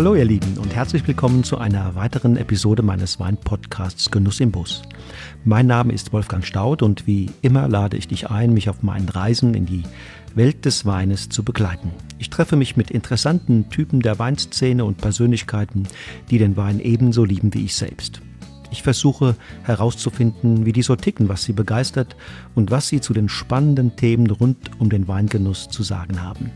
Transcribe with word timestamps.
Hallo 0.00 0.14
ihr 0.14 0.24
Lieben 0.24 0.56
und 0.56 0.74
herzlich 0.74 1.06
willkommen 1.06 1.44
zu 1.44 1.58
einer 1.58 1.94
weiteren 1.94 2.38
Episode 2.38 2.82
meines 2.82 3.20
Weinpodcasts 3.20 4.10
Genuss 4.10 4.40
im 4.40 4.50
Bus. 4.50 4.80
Mein 5.44 5.66
Name 5.66 5.92
ist 5.92 6.14
Wolfgang 6.14 6.42
Staud 6.42 6.80
und 6.80 7.06
wie 7.06 7.30
immer 7.42 7.68
lade 7.68 7.98
ich 7.98 8.08
dich 8.08 8.30
ein, 8.30 8.54
mich 8.54 8.70
auf 8.70 8.82
meinen 8.82 9.10
Reisen 9.10 9.52
in 9.52 9.66
die 9.66 9.82
Welt 10.34 10.64
des 10.64 10.86
Weines 10.86 11.28
zu 11.28 11.42
begleiten. 11.42 11.90
Ich 12.16 12.30
treffe 12.30 12.56
mich 12.56 12.78
mit 12.78 12.90
interessanten 12.90 13.68
Typen 13.68 14.00
der 14.00 14.18
Weinszene 14.18 14.86
und 14.86 14.96
Persönlichkeiten, 14.96 15.86
die 16.30 16.38
den 16.38 16.56
Wein 16.56 16.80
ebenso 16.80 17.26
lieben 17.26 17.52
wie 17.52 17.66
ich 17.66 17.74
selbst. 17.74 18.22
Ich 18.70 18.82
versuche 18.82 19.36
herauszufinden, 19.64 20.64
wie 20.64 20.72
die 20.72 20.80
so 20.80 20.96
ticken, 20.96 21.28
was 21.28 21.44
sie 21.44 21.52
begeistert 21.52 22.16
und 22.54 22.70
was 22.70 22.88
sie 22.88 23.02
zu 23.02 23.12
den 23.12 23.28
spannenden 23.28 23.96
Themen 23.96 24.30
rund 24.30 24.70
um 24.78 24.88
den 24.88 25.08
Weingenuss 25.08 25.68
zu 25.68 25.82
sagen 25.82 26.22
haben. 26.22 26.52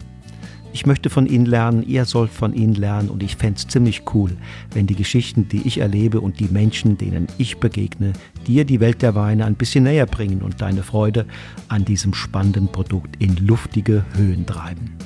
Ich 0.75 0.87
möchte 0.87 1.09
von 1.09 1.27
Ihnen 1.27 1.47
lernen, 1.47 1.87
ihr 1.87 2.05
sollt 2.05 2.33
von 2.33 2.53
Ihnen 2.53 2.75
lernen 2.75 3.09
und 3.09 3.23
ich 3.23 3.37
fände 3.37 3.59
es 3.59 3.69
ziemlich 3.69 4.03
cool, 4.13 4.33
wenn 4.73 4.89
die 4.89 4.97
Geschichten, 4.97 5.47
die 5.49 5.63
ich 5.69 5.79
erlebe 5.79 6.21
und 6.21 6.41
die 6.41 6.49
Menschen, 6.49 6.99
denen 6.99 7.29
ich 7.39 7.59
begegne, 7.59 8.13
dir 8.49 8.65
die 8.65 8.81
Welt 8.81 9.01
der 9.01 9.15
Weine 9.15 9.45
ein 9.45 9.55
bisschen 9.55 9.85
näher 9.85 10.07
bringen 10.07 10.43
und 10.43 10.61
deine 10.61 10.83
Freude 10.83 11.27
an 11.69 11.85
diesem 11.85 12.13
spannenden 12.13 12.67
Produkt 12.67 13.23
in 13.23 13.37
luftige 13.37 14.05
Höhen 14.17 14.47
treiben. 14.47 14.97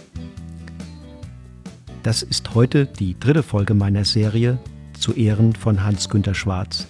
Das 2.03 2.23
ist 2.23 2.55
heute 2.55 2.87
die 2.87 3.21
dritte 3.21 3.43
Folge 3.43 3.75
meiner 3.75 4.07
Serie 4.07 4.59
zu 4.99 5.13
Ehren 5.13 5.53
von 5.53 5.85
Hans-Günter 5.85 6.33
Schwarz, 6.33 6.87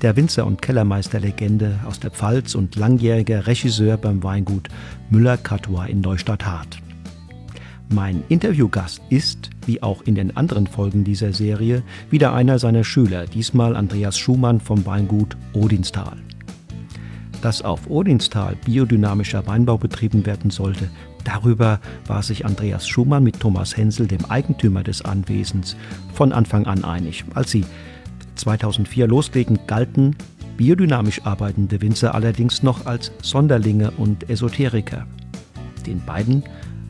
der 0.00 0.14
Winzer- 0.14 0.46
und 0.46 0.62
Kellermeisterlegende 0.62 1.80
aus 1.88 1.98
der 1.98 2.12
Pfalz 2.12 2.54
und 2.54 2.76
langjähriger 2.76 3.48
Regisseur 3.48 3.96
beim 3.96 4.22
Weingut 4.22 4.68
Müller-Catois 5.10 5.88
in 5.88 6.02
Neustadt-Hart. 6.02 6.81
Mein 7.92 8.24
Interviewgast 8.30 9.02
ist, 9.10 9.50
wie 9.66 9.82
auch 9.82 10.00
in 10.02 10.14
den 10.14 10.34
anderen 10.34 10.66
Folgen 10.66 11.04
dieser 11.04 11.34
Serie, 11.34 11.82
wieder 12.08 12.32
einer 12.32 12.58
seiner 12.58 12.84
Schüler, 12.84 13.26
diesmal 13.26 13.76
Andreas 13.76 14.16
Schumann 14.16 14.60
vom 14.60 14.86
Weingut 14.86 15.36
Odinstal. 15.52 16.16
Dass 17.42 17.60
auf 17.60 17.90
Odinstal 17.90 18.56
biodynamischer 18.64 19.46
Weinbau 19.46 19.76
betrieben 19.76 20.24
werden 20.24 20.50
sollte, 20.50 20.88
darüber 21.24 21.80
war 22.06 22.22
sich 22.22 22.46
Andreas 22.46 22.88
Schumann 22.88 23.24
mit 23.24 23.40
Thomas 23.40 23.76
Hensel, 23.76 24.06
dem 24.06 24.24
Eigentümer 24.24 24.82
des 24.82 25.02
Anwesens, 25.02 25.76
von 26.14 26.32
Anfang 26.32 26.66
an 26.66 26.84
einig. 26.84 27.26
Als 27.34 27.50
sie 27.50 27.66
2004 28.36 29.06
loslegen, 29.06 29.58
galten 29.66 30.16
biodynamisch 30.56 31.26
arbeitende 31.26 31.82
Winzer 31.82 32.14
allerdings 32.14 32.62
noch 32.62 32.86
als 32.86 33.12
Sonderlinge 33.20 33.90
und 33.90 34.30
Esoteriker. 34.30 35.06
Den 35.86 36.00
beiden 36.06 36.42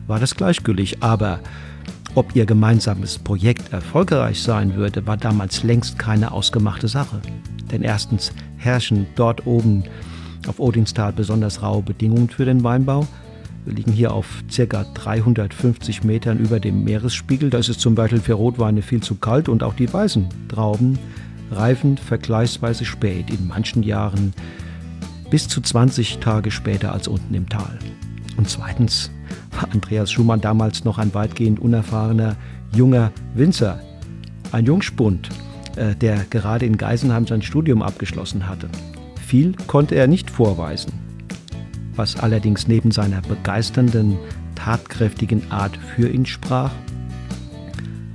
war 0.07 0.19
das 0.19 0.35
gleichgültig, 0.35 1.01
aber 1.01 1.39
ob 2.15 2.35
ihr 2.35 2.45
gemeinsames 2.45 3.17
Projekt 3.17 3.73
erfolgreich 3.73 4.41
sein 4.41 4.75
würde, 4.75 5.07
war 5.07 5.17
damals 5.17 5.63
längst 5.63 5.97
keine 5.97 6.31
ausgemachte 6.31 6.87
Sache. 6.87 7.19
Denn 7.71 7.81
erstens 7.81 8.31
herrschen 8.57 9.07
dort 9.15 9.47
oben 9.47 9.83
auf 10.47 10.59
Odinstal 10.59 11.13
besonders 11.13 11.61
raue 11.63 11.81
Bedingungen 11.81 12.29
für 12.29 12.45
den 12.45 12.63
Weinbau. 12.63 13.07
Wir 13.65 13.73
liegen 13.73 13.91
hier 13.91 14.13
auf 14.13 14.43
ca. 14.55 14.85
350 14.93 16.03
Metern 16.03 16.37
über 16.37 16.59
dem 16.59 16.83
Meeresspiegel. 16.83 17.49
Da 17.49 17.59
ist 17.59 17.69
es 17.69 17.79
zum 17.79 17.95
Beispiel 17.95 18.19
für 18.19 18.33
Rotweine 18.33 18.81
viel 18.81 19.01
zu 19.01 19.15
kalt 19.15 19.49
und 19.49 19.63
auch 19.63 19.73
die 19.73 19.91
weißen 19.91 20.27
Trauben 20.49 20.99
reifen 21.51 21.97
vergleichsweise 21.97 22.85
spät, 22.85 23.29
in 23.29 23.47
manchen 23.47 23.83
Jahren 23.83 24.33
bis 25.29 25.47
zu 25.47 25.61
20 25.61 26.19
Tage 26.19 26.51
später 26.51 26.91
als 26.91 27.07
unten 27.07 27.33
im 27.33 27.47
Tal. 27.49 27.79
Und 28.37 28.49
zweitens 28.49 29.11
war 29.51 29.71
Andreas 29.71 30.11
Schumann 30.11 30.41
damals 30.41 30.83
noch 30.83 30.97
ein 30.97 31.13
weitgehend 31.13 31.59
unerfahrener 31.59 32.35
junger 32.75 33.11
Winzer, 33.35 33.79
ein 34.51 34.65
Jungspund, 34.65 35.29
äh, 35.75 35.95
der 35.95 36.25
gerade 36.29 36.65
in 36.65 36.77
Geisenheim 36.77 37.27
sein 37.27 37.41
Studium 37.41 37.81
abgeschlossen 37.81 38.47
hatte. 38.47 38.69
Viel 39.25 39.53
konnte 39.67 39.95
er 39.95 40.07
nicht 40.07 40.29
vorweisen, 40.29 40.93
was 41.95 42.15
allerdings 42.17 42.67
neben 42.67 42.91
seiner 42.91 43.21
begeisternden, 43.21 44.17
tatkräftigen 44.55 45.51
Art 45.51 45.77
für 45.77 46.09
ihn 46.09 46.25
sprach, 46.25 46.71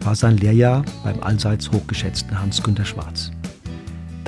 war 0.01 0.15
sein 0.15 0.37
Lehrjahr 0.37 0.85
beim 1.05 1.21
allseits 1.23 1.71
hochgeschätzten 1.71 2.41
Hans-Günter 2.41 2.85
Schwarz. 2.85 3.31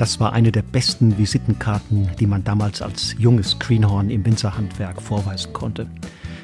Das 0.01 0.19
war 0.19 0.33
eine 0.33 0.51
der 0.51 0.63
besten 0.63 1.19
Visitenkarten, 1.19 2.09
die 2.19 2.25
man 2.25 2.43
damals 2.43 2.81
als 2.81 3.13
junges 3.19 3.59
Greenhorn 3.59 4.09
im 4.09 4.25
Winzerhandwerk 4.25 4.99
vorweisen 4.99 5.53
konnte. 5.53 5.85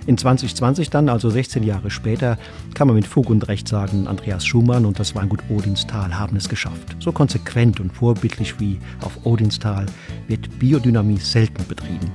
In 0.05 0.15
2020 0.15 0.91
dann, 0.91 1.09
also 1.09 1.31
16 1.31 1.63
Jahre 1.63 1.89
später, 1.89 2.37
kann 2.75 2.85
man 2.85 2.95
mit 2.95 3.07
Fug 3.07 3.31
und 3.31 3.47
Recht 3.47 3.67
sagen, 3.67 4.07
Andreas 4.07 4.45
Schumann 4.45 4.85
und 4.85 4.99
das 4.99 5.15
Weingut 5.15 5.39
Odinstal 5.49 6.19
haben 6.19 6.37
es 6.37 6.47
geschafft. 6.47 6.97
So 6.99 7.11
konsequent 7.11 7.79
und 7.79 7.91
vorbildlich 7.91 8.59
wie 8.59 8.77
auf 9.01 9.25
Odinstal 9.25 9.87
wird 10.27 10.59
Biodynamie 10.59 11.17
selten 11.17 11.65
betrieben. 11.67 12.11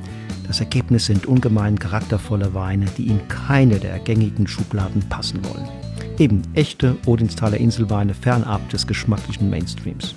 Das 0.47 0.61
Ergebnis 0.61 1.07
sind 1.07 1.27
ungemein 1.27 1.77
charaktervolle 1.77 2.55
Weine, 2.55 2.87
die 2.97 3.09
in 3.09 3.27
keine 3.27 3.81
der 3.81 3.99
gängigen 3.99 4.47
Schubladen 4.47 5.03
passen 5.09 5.45
wollen. 5.45 5.69
Eben 6.21 6.43
echte 6.55 6.97
Odinstaler 7.07 7.57
Inselweine 7.57 8.15
fernab 8.15 8.69
des 8.69 8.87
geschmacklichen 8.87 9.51
Mainstreams. 9.51 10.15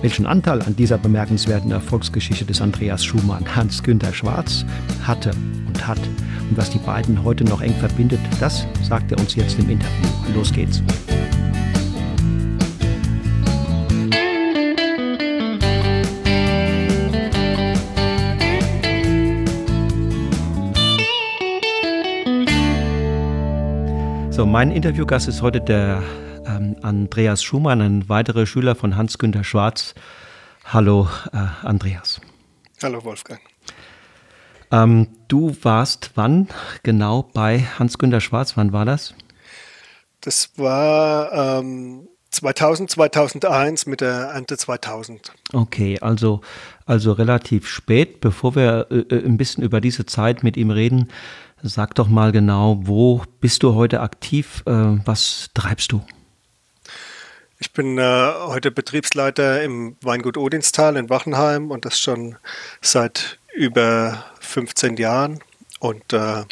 Welchen 0.00 0.26
Anteil 0.26 0.62
an 0.62 0.76
dieser 0.76 0.96
bemerkenswerten 0.96 1.72
Erfolgsgeschichte 1.72 2.44
des 2.44 2.60
Andreas 2.60 3.04
Schumann 3.04 3.44
Hans-Günther 3.56 4.12
Schwarz 4.12 4.64
hatte 5.02 5.32
und 5.66 5.86
hat 5.86 5.98
und 6.48 6.56
was 6.56 6.70
die 6.70 6.78
beiden 6.78 7.24
heute 7.24 7.44
noch 7.44 7.60
eng 7.60 7.74
verbindet, 7.74 8.20
das 8.38 8.64
sagt 8.82 9.10
er 9.10 9.18
uns 9.18 9.34
jetzt 9.34 9.58
im 9.58 9.70
Interview. 9.70 10.08
Los 10.34 10.52
geht's. 10.52 10.82
Mein 24.48 24.70
Interviewgast 24.70 25.28
ist 25.28 25.42
heute 25.42 25.60
der 25.60 26.02
ähm, 26.46 26.76
Andreas 26.80 27.42
Schumann, 27.42 27.82
ein 27.82 28.08
weiterer 28.08 28.46
Schüler 28.46 28.74
von 28.74 28.96
Hans-Günter 28.96 29.44
Schwarz. 29.44 29.94
Hallo, 30.64 31.06
äh, 31.34 31.66
Andreas. 31.66 32.20
Hallo, 32.82 33.04
Wolfgang. 33.04 33.40
Ähm, 34.72 35.08
du 35.28 35.54
warst 35.62 36.12
wann 36.14 36.48
genau 36.82 37.22
bei 37.22 37.60
Hans-Günter 37.78 38.22
Schwarz? 38.22 38.56
Wann 38.56 38.72
war 38.72 38.86
das? 38.86 39.14
Das 40.22 40.52
war 40.56 41.60
ähm, 41.60 42.08
2000, 42.30 42.90
2001 42.90 43.86
mit 43.86 44.00
der 44.00 44.30
Ernte 44.32 44.56
2000. 44.56 45.32
Okay, 45.52 45.98
also, 46.00 46.40
also 46.86 47.12
relativ 47.12 47.68
spät. 47.68 48.22
Bevor 48.22 48.56
wir 48.56 48.86
äh, 48.90 49.14
äh, 49.14 49.24
ein 49.26 49.36
bisschen 49.36 49.62
über 49.62 49.82
diese 49.82 50.06
Zeit 50.06 50.42
mit 50.42 50.56
ihm 50.56 50.70
reden, 50.70 51.08
sag 51.62 51.94
doch 51.94 52.08
mal 52.08 52.32
genau, 52.32 52.78
wo 52.82 53.22
bist 53.40 53.62
du 53.62 53.74
heute 53.74 54.00
aktiv? 54.00 54.62
Äh, 54.66 54.72
was 55.04 55.50
treibst 55.54 55.92
du? 55.92 56.02
Ich 57.60 57.72
bin 57.72 57.98
äh, 57.98 58.32
heute 58.46 58.70
Betriebsleiter 58.70 59.62
im 59.62 59.96
Weingut 60.02 60.36
Odinstal 60.36 60.96
in 60.96 61.10
Wachenheim 61.10 61.70
und 61.70 61.84
das 61.84 61.98
schon 61.98 62.36
seit 62.80 63.38
über 63.52 64.24
15 64.40 64.96
Jahren. 64.96 65.40
Und 65.80 66.12
äh, 66.12 66.44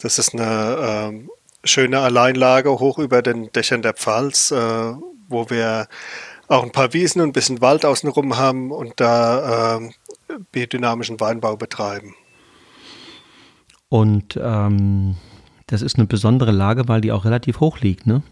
das 0.00 0.18
ist 0.18 0.34
eine 0.34 1.12
äh, 1.12 1.66
schöne 1.66 2.00
Alleinlage 2.00 2.70
hoch 2.78 2.98
über 2.98 3.20
den 3.20 3.52
Dächern 3.52 3.82
der 3.82 3.94
Pfalz, 3.94 4.50
äh, 4.50 4.94
wo 5.28 5.50
wir 5.50 5.88
auch 6.48 6.62
ein 6.62 6.72
paar 6.72 6.92
Wiesen 6.92 7.20
und 7.20 7.28
ein 7.28 7.32
bisschen 7.32 7.60
Wald 7.60 7.84
außenrum 7.84 8.36
haben 8.36 8.70
und 8.70 9.00
da 9.00 9.78
äh, 9.78 10.38
biodynamischen 10.52 11.20
Weinbau 11.20 11.56
betreiben. 11.56 12.14
Und 13.94 14.36
ähm, 14.42 15.14
das 15.68 15.80
ist 15.80 15.98
eine 15.98 16.06
besondere 16.06 16.50
Lage, 16.50 16.88
weil 16.88 17.00
die 17.00 17.12
auch 17.12 17.24
relativ 17.24 17.60
hoch 17.60 17.78
liegt, 17.78 18.08
ne? 18.08 18.24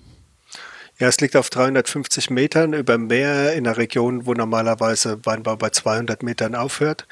Ja, 0.98 1.06
es 1.06 1.20
liegt 1.20 1.36
auf 1.36 1.50
350 1.50 2.30
Metern 2.30 2.72
über 2.72 2.94
dem 2.94 3.06
Meer 3.06 3.52
in 3.52 3.68
einer 3.68 3.76
Region, 3.76 4.26
wo 4.26 4.34
normalerweise 4.34 5.24
Weinbau 5.24 5.54
bei 5.54 5.70
200 5.70 6.24
Metern 6.24 6.56
aufhört. 6.56 7.06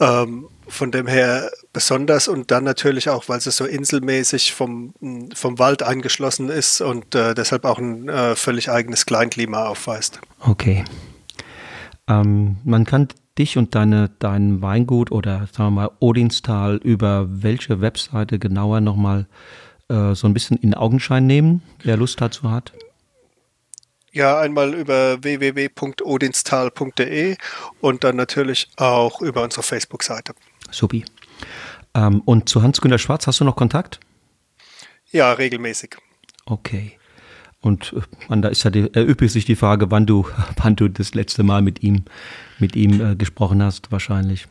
Ähm, 0.00 0.48
von 0.66 0.92
dem 0.92 1.06
her 1.06 1.50
besonders 1.74 2.26
und 2.26 2.50
dann 2.50 2.64
natürlich 2.64 3.10
auch, 3.10 3.28
weil 3.28 3.36
es 3.36 3.44
so 3.44 3.66
inselmäßig 3.66 4.54
vom, 4.54 4.94
vom 5.34 5.58
Wald 5.58 5.82
eingeschlossen 5.82 6.48
ist 6.48 6.80
und 6.80 7.14
äh, 7.14 7.34
deshalb 7.34 7.66
auch 7.66 7.78
ein 7.78 8.08
äh, 8.08 8.34
völlig 8.34 8.70
eigenes 8.70 9.04
Kleinklima 9.04 9.66
aufweist. 9.66 10.22
Okay. 10.40 10.86
Ähm, 12.08 12.56
man 12.64 12.86
kann 12.86 13.08
dich 13.38 13.58
und 13.58 13.74
deine, 13.74 14.10
dein 14.18 14.62
Weingut 14.62 15.10
oder 15.10 15.48
sagen 15.52 15.74
wir 15.74 15.82
mal 15.82 15.90
Odinstal 16.00 16.76
über 16.76 17.26
welche 17.28 17.80
Webseite 17.80 18.38
genauer 18.38 18.80
nochmal 18.80 19.26
äh, 19.88 20.14
so 20.14 20.26
ein 20.26 20.34
bisschen 20.34 20.56
in 20.58 20.74
Augenschein 20.74 21.26
nehmen, 21.26 21.62
wer 21.82 21.96
Lust 21.96 22.20
dazu 22.20 22.50
hat? 22.50 22.72
Ja, 24.12 24.38
einmal 24.38 24.74
über 24.74 25.22
www.odinstal.de 25.22 27.36
und 27.80 28.04
dann 28.04 28.14
natürlich 28.14 28.68
auch 28.76 29.20
über 29.20 29.42
unsere 29.42 29.64
Facebook-Seite. 29.64 30.34
Supi. 30.70 31.04
Ähm, 31.94 32.22
und 32.24 32.48
zu 32.48 32.62
Hans-Günter 32.62 32.98
Schwarz 32.98 33.26
hast 33.26 33.40
du 33.40 33.44
noch 33.44 33.56
Kontakt? 33.56 33.98
Ja, 35.10 35.32
regelmäßig. 35.32 35.96
Okay. 36.46 36.96
Und 37.64 37.94
man, 38.28 38.42
da 38.42 38.48
ist 38.48 38.62
ja 38.64 38.70
die, 38.70 38.92
erübrigt 38.92 39.32
sich 39.32 39.46
die 39.46 39.56
Frage, 39.56 39.90
wann 39.90 40.04
du, 40.04 40.26
wann 40.56 40.76
du 40.76 40.88
das 40.88 41.14
letzte 41.14 41.42
Mal 41.42 41.62
mit 41.62 41.82
ihm, 41.82 42.04
mit 42.58 42.76
ihm 42.76 43.00
äh, 43.00 43.16
gesprochen 43.16 43.62
hast, 43.62 43.90
wahrscheinlich. 43.90 44.46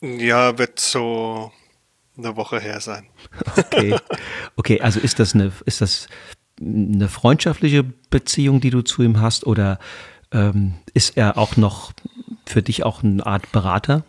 Ja, 0.00 0.56
wird 0.56 0.78
so 0.78 1.52
eine 2.16 2.36
Woche 2.36 2.60
her 2.60 2.80
sein. 2.80 3.06
Okay. 3.56 3.96
Okay, 4.56 4.80
also 4.80 5.00
ist 5.00 5.18
das 5.18 5.34
eine, 5.34 5.52
ist 5.64 5.80
das 5.80 6.08
eine 6.60 7.08
freundschaftliche 7.08 7.84
Beziehung, 8.10 8.60
die 8.60 8.70
du 8.70 8.82
zu 8.82 9.02
ihm 9.02 9.20
hast, 9.20 9.46
oder 9.46 9.78
ähm, 10.32 10.74
ist 10.94 11.16
er 11.16 11.38
auch 11.38 11.56
noch 11.56 11.92
für 12.46 12.62
dich 12.62 12.84
auch 12.84 13.02
eine 13.02 13.24
Art 13.24 13.50
Berater? 13.52 14.04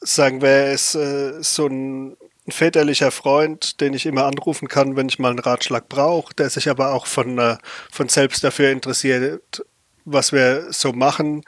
Sagen 0.00 0.42
wir, 0.42 0.48
er 0.48 0.72
ist 0.72 0.94
äh, 0.94 1.42
so 1.42 1.66
ein 1.66 2.16
ein 2.46 2.52
väterlicher 2.52 3.10
Freund, 3.10 3.80
den 3.80 3.94
ich 3.94 4.06
immer 4.06 4.24
anrufen 4.24 4.68
kann, 4.68 4.96
wenn 4.96 5.08
ich 5.08 5.18
mal 5.18 5.30
einen 5.30 5.38
Ratschlag 5.38 5.88
brauche, 5.88 6.34
der 6.34 6.50
sich 6.50 6.68
aber 6.68 6.92
auch 6.92 7.06
von, 7.06 7.38
äh, 7.38 7.56
von 7.90 8.08
selbst 8.08 8.44
dafür 8.44 8.70
interessiert, 8.70 9.64
was 10.04 10.32
wir 10.32 10.70
so 10.70 10.92
machen 10.92 11.42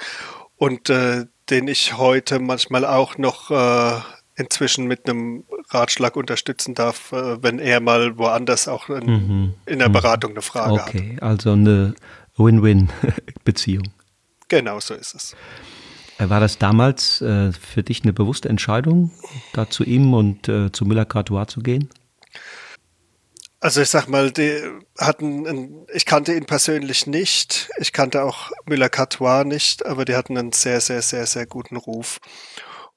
und 0.57 0.89
äh, 0.89 1.27
den 1.51 1.69
ich 1.69 1.97
heute 1.97 2.39
manchmal 2.39 2.85
auch 2.85 3.19
noch 3.19 3.51
äh, 3.51 4.01
inzwischen 4.37 4.87
mit 4.87 5.09
einem 5.09 5.45
Ratschlag 5.69 6.17
unterstützen 6.17 6.75
darf, 6.75 7.13
äh, 7.13 7.43
wenn 7.43 7.59
er 7.59 7.81
mal 7.81 8.17
woanders 8.19 8.67
auch 8.69 8.89
in, 8.89 9.07
mhm. 9.07 9.55
in 9.67 9.79
der 9.79 9.89
mhm. 9.89 9.93
Beratung 9.93 10.31
eine 10.33 10.43
Frage 10.43 10.73
okay, 10.73 10.81
hat. 10.81 10.89
Okay, 10.89 11.17
also 11.21 11.53
eine 11.53 11.95
Win-Win-Beziehung. 12.37 13.89
Genau 14.49 14.81
so 14.81 14.95
ist 14.95 15.15
es. 15.15 15.37
Äh, 16.19 16.29
war 16.29 16.41
das 16.41 16.59
damals 16.59 17.21
äh, 17.21 17.53
für 17.53 17.83
dich 17.83 18.03
eine 18.03 18.13
bewusste 18.13 18.49
Entscheidung, 18.49 19.11
da 19.53 19.69
zu 19.69 19.85
ihm 19.85 20.15
und 20.15 20.49
äh, 20.49 20.73
zu 20.73 20.85
Müller-Cartois 20.85 21.47
zu 21.47 21.61
gehen? 21.61 21.91
Also 23.61 23.81
ich 23.81 23.89
sag 23.89 24.07
mal, 24.07 24.31
die 24.31 24.63
hatten, 24.99 25.47
einen, 25.47 25.87
ich 25.93 26.05
kannte 26.07 26.35
ihn 26.35 26.47
persönlich 26.47 27.07
nicht, 27.07 27.71
ich 27.79 27.93
kannte 27.93 28.23
auch 28.23 28.53
Müller-Cartois 28.67 29.45
nicht, 29.45 29.85
aber 29.87 30.05
die 30.05 30.15
hatten 30.15 30.37
einen 30.37 30.53
sehr, 30.53 30.81
sehr, 30.81 31.03
sehr, 31.03 31.27
sehr 31.27 31.47
guten 31.47 31.77
Ruf. 31.77 32.21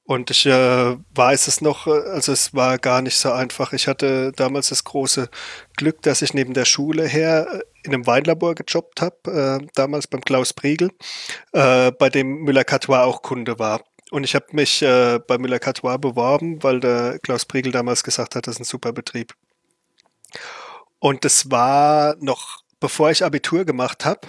Und 0.09 0.31
ich 0.31 0.47
äh, 0.47 0.97
weiß 1.13 1.47
es 1.47 1.61
noch, 1.61 1.85
äh, 1.85 1.91
also 1.91 2.31
es 2.31 2.55
war 2.55 2.79
gar 2.79 3.03
nicht 3.03 3.15
so 3.15 3.31
einfach. 3.31 3.73
Ich 3.73 3.87
hatte 3.87 4.31
damals 4.31 4.69
das 4.69 4.83
große 4.83 5.29
Glück, 5.77 6.01
dass 6.01 6.23
ich 6.23 6.33
neben 6.33 6.55
der 6.55 6.65
Schule 6.65 7.05
her 7.05 7.47
äh, 7.47 7.61
in 7.83 7.93
einem 7.93 8.07
Weinlabor 8.07 8.55
gejobbt 8.55 9.01
habe, 9.01 9.59
äh, 9.61 9.67
damals 9.75 10.07
beim 10.07 10.21
Klaus 10.21 10.51
Priegel, 10.51 10.89
äh, 11.51 11.91
bei 11.91 12.09
dem 12.09 12.39
Müller-Catois 12.39 13.03
auch 13.03 13.21
Kunde 13.21 13.59
war. 13.59 13.83
Und 14.09 14.23
ich 14.23 14.33
habe 14.33 14.47
mich 14.53 14.81
äh, 14.81 15.19
bei 15.19 15.37
Müller-Catois 15.37 15.99
beworben, 15.99 16.63
weil 16.63 16.79
der 16.79 17.19
Klaus 17.19 17.45
Priegel 17.45 17.71
damals 17.71 18.01
gesagt 18.03 18.33
hat, 18.33 18.47
das 18.47 18.55
ist 18.55 18.61
ein 18.61 18.63
super 18.63 18.93
Betrieb. 18.93 19.35
Und 20.97 21.23
das 21.23 21.51
war 21.51 22.15
noch, 22.19 22.63
bevor 22.79 23.11
ich 23.11 23.23
Abitur 23.23 23.63
gemacht 23.63 24.05
habe 24.05 24.21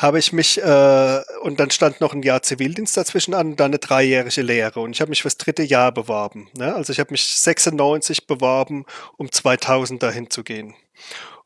habe 0.00 0.18
ich 0.18 0.32
mich, 0.32 0.60
äh, 0.62 1.20
und 1.42 1.60
dann 1.60 1.70
stand 1.70 2.00
noch 2.00 2.14
ein 2.14 2.22
Jahr 2.22 2.40
Zivildienst 2.40 2.96
dazwischen 2.96 3.34
an 3.34 3.48
und 3.48 3.60
dann 3.60 3.70
eine 3.70 3.78
dreijährige 3.78 4.40
Lehre. 4.40 4.80
Und 4.80 4.92
ich 4.92 5.02
habe 5.02 5.10
mich 5.10 5.20
fürs 5.20 5.36
dritte 5.36 5.62
Jahr 5.62 5.92
beworben. 5.92 6.48
Ne? 6.56 6.74
Also 6.74 6.90
ich 6.90 6.98
habe 6.98 7.10
mich 7.10 7.22
96 7.22 8.26
beworben, 8.26 8.86
um 9.18 9.30
2000 9.30 10.02
dahin 10.02 10.30
zu 10.30 10.42
gehen. 10.42 10.74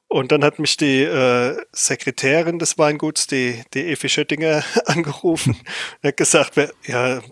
Und 0.07 0.31
dann 0.31 0.45
hat 0.45 0.61
mich 0.61 0.77
die 0.77 1.03
äh, 1.03 1.57
Sekretärin 1.73 2.61
des 2.61 2.79
Weinguts, 2.79 3.27
die, 3.27 3.65
die 3.75 3.91
Evi 3.91 4.09
Schöttinger, 4.09 4.63
angerufen 4.87 5.57
und 6.03 6.05
hat 6.09 6.17
gesagt, 6.17 6.55
wir, 6.55 6.73
ja, 6.87 7.23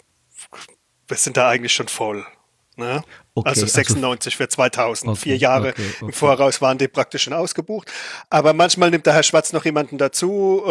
wir 1.06 1.16
sind 1.16 1.36
da 1.36 1.48
eigentlich 1.48 1.72
schon 1.72 1.86
voll. 1.86 2.26
Ne? 2.74 3.04
Okay, 3.34 3.48
also 3.48 3.66
96 3.66 4.34
also, 4.34 4.44
für 4.44 4.48
2000. 4.48 5.10
Okay, 5.10 5.20
Vier 5.20 5.36
Jahre 5.38 5.70
okay, 5.70 5.82
im 6.02 6.12
Voraus 6.12 6.60
waren 6.60 6.76
die 6.76 6.88
praktisch 6.88 7.22
schon 7.22 7.32
ausgebucht. 7.32 7.90
Aber 8.28 8.52
manchmal 8.52 8.90
nimmt 8.90 9.06
der 9.06 9.14
Herr 9.14 9.22
Schwarz 9.22 9.54
noch 9.54 9.64
jemanden 9.64 9.96
dazu, 9.96 10.62
äh, 10.66 10.70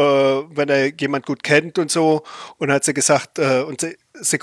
wenn 0.55 0.69
er 0.69 0.93
jemand 0.93 1.25
gut 1.25 1.41
kennt 1.41 1.79
und 1.79 1.89
so. 1.89 2.23
Und 2.57 2.71
hat 2.71 2.83
sie 2.83 2.93
gesagt, 2.93 3.39
äh, 3.39 3.61
und 3.61 3.81
sie, 3.81 3.97
sie 4.13 4.37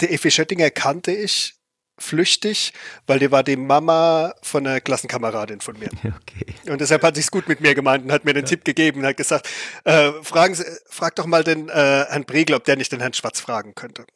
die 0.00 0.10
Effi 0.10 0.30
Schöttinger 0.30 0.70
kannte 0.70 1.12
ich 1.12 1.54
flüchtig, 1.96 2.72
weil 3.06 3.20
die 3.20 3.30
war 3.30 3.44
die 3.44 3.56
Mama 3.56 4.34
von 4.42 4.66
einer 4.66 4.80
Klassenkameradin 4.80 5.60
von 5.60 5.78
mir. 5.78 5.88
Okay. 6.24 6.70
Und 6.70 6.80
deshalb 6.80 7.02
hat 7.02 7.14
sie 7.14 7.20
es 7.20 7.30
gut 7.30 7.48
mit 7.48 7.60
mir 7.60 7.74
gemeint 7.74 8.04
und 8.04 8.12
hat 8.12 8.24
mir 8.24 8.32
den 8.32 8.44
ja. 8.44 8.48
Tipp 8.48 8.64
gegeben 8.64 9.00
und 9.00 9.06
hat 9.06 9.16
gesagt, 9.16 9.48
äh, 9.84 10.10
fragen 10.22 10.54
Sie, 10.54 10.64
frag 10.88 11.14
doch 11.16 11.26
mal 11.26 11.44
den 11.44 11.68
äh, 11.68 11.72
Herrn 11.72 12.24
Briegel, 12.24 12.56
ob 12.56 12.64
der 12.64 12.76
nicht 12.76 12.90
den 12.90 13.00
Herrn 13.00 13.12
Schwarz 13.12 13.40
fragen 13.40 13.74
könnte. 13.74 14.06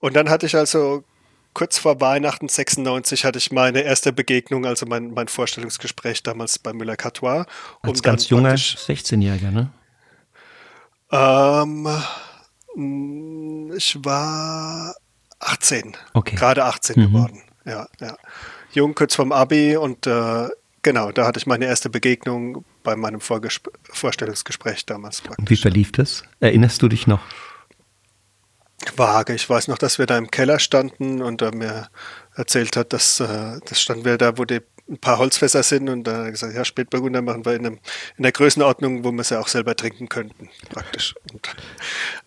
Und 0.00 0.14
dann 0.14 0.28
hatte 0.28 0.46
ich 0.46 0.56
also 0.56 1.04
kurz 1.54 1.78
vor 1.78 2.00
Weihnachten 2.00 2.48
96 2.48 3.24
hatte 3.24 3.38
ich 3.38 3.52
meine 3.52 3.80
erste 3.82 4.12
Begegnung, 4.12 4.66
also 4.66 4.86
mein, 4.86 5.12
mein 5.12 5.28
Vorstellungsgespräch 5.28 6.22
damals 6.22 6.58
bei 6.58 6.72
Müller-Catois. 6.72 7.46
Als 7.82 8.02
ganz 8.02 8.28
junger 8.28 8.54
16-Jähriger, 8.54 9.50
ne? 9.50 9.70
Ähm, 11.12 11.88
ich 13.76 13.96
war 14.04 14.94
18. 15.38 15.96
Okay. 16.12 16.36
Gerade 16.36 16.64
18 16.64 17.00
mhm. 17.00 17.06
geworden. 17.06 17.42
Ja, 17.64 17.86
ja. 18.00 18.16
Jung, 18.72 18.94
kurz 18.94 19.14
vorm 19.14 19.32
Abi 19.32 19.76
und 19.76 20.06
äh, 20.06 20.48
genau, 20.82 21.12
da 21.12 21.26
hatte 21.26 21.38
ich 21.38 21.46
meine 21.46 21.66
erste 21.66 21.88
Begegnung 21.88 22.64
bei 22.82 22.96
meinem 22.96 23.20
Vorgesp 23.20 23.68
Vorstellungsgespräch 23.84 24.84
damals. 24.86 25.20
Praktisch. 25.20 25.48
Wie 25.48 25.56
verlief 25.56 25.92
das? 25.92 26.24
Erinnerst 26.40 26.82
du 26.82 26.88
dich 26.88 27.06
noch? 27.06 27.20
Vage. 28.96 29.34
Ich 29.34 29.48
weiß 29.48 29.68
noch, 29.68 29.78
dass 29.78 29.98
wir 29.98 30.06
da 30.06 30.18
im 30.18 30.30
Keller 30.30 30.58
standen 30.58 31.22
und 31.22 31.42
er 31.42 31.54
mir 31.54 31.88
erzählt 32.34 32.76
hat, 32.76 32.92
dass 32.92 33.20
äh, 33.20 33.58
das 33.64 33.80
standen 33.80 34.04
wir 34.04 34.18
da, 34.18 34.38
wo 34.38 34.44
die 34.44 34.60
ein 34.88 34.98
paar 34.98 35.18
Holzfässer 35.18 35.62
sind 35.62 35.88
und 35.88 36.06
hat 36.06 36.14
er 36.14 36.30
gesagt, 36.30 36.54
ja, 36.54 36.64
Spätburgunder 36.64 37.22
machen 37.22 37.44
wir 37.44 37.54
in, 37.54 37.66
einem, 37.66 37.78
in 38.16 38.22
der 38.22 38.32
Größenordnung, 38.32 39.02
wo 39.04 39.12
wir 39.12 39.24
sie 39.24 39.38
auch 39.38 39.48
selber 39.48 39.74
trinken 39.76 40.08
könnten, 40.08 40.50
praktisch. 40.70 41.14
Und, 41.32 41.48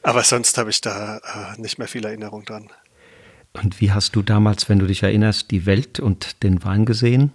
aber 0.02 0.24
sonst 0.24 0.58
habe 0.58 0.72
ich 0.72 0.82
da 0.82 1.18
äh, 1.18 1.62
nicht 1.62 1.78
mehr 1.78 1.88
viel 1.88 2.06
Erinnerung 2.06 2.46
dran. 2.46 2.70
Und 3.54 3.80
wie 3.80 3.92
hast 3.92 4.16
du 4.16 4.22
damals, 4.22 4.70
wenn 4.70 4.80
du 4.80 4.88
dich 4.88 5.04
erinnerst, 5.04 5.52
die 5.52 5.66
Welt 5.66 6.00
und 6.00 6.44
den 6.44 6.64
Wein 6.64 6.86
gesehen? 6.86 7.32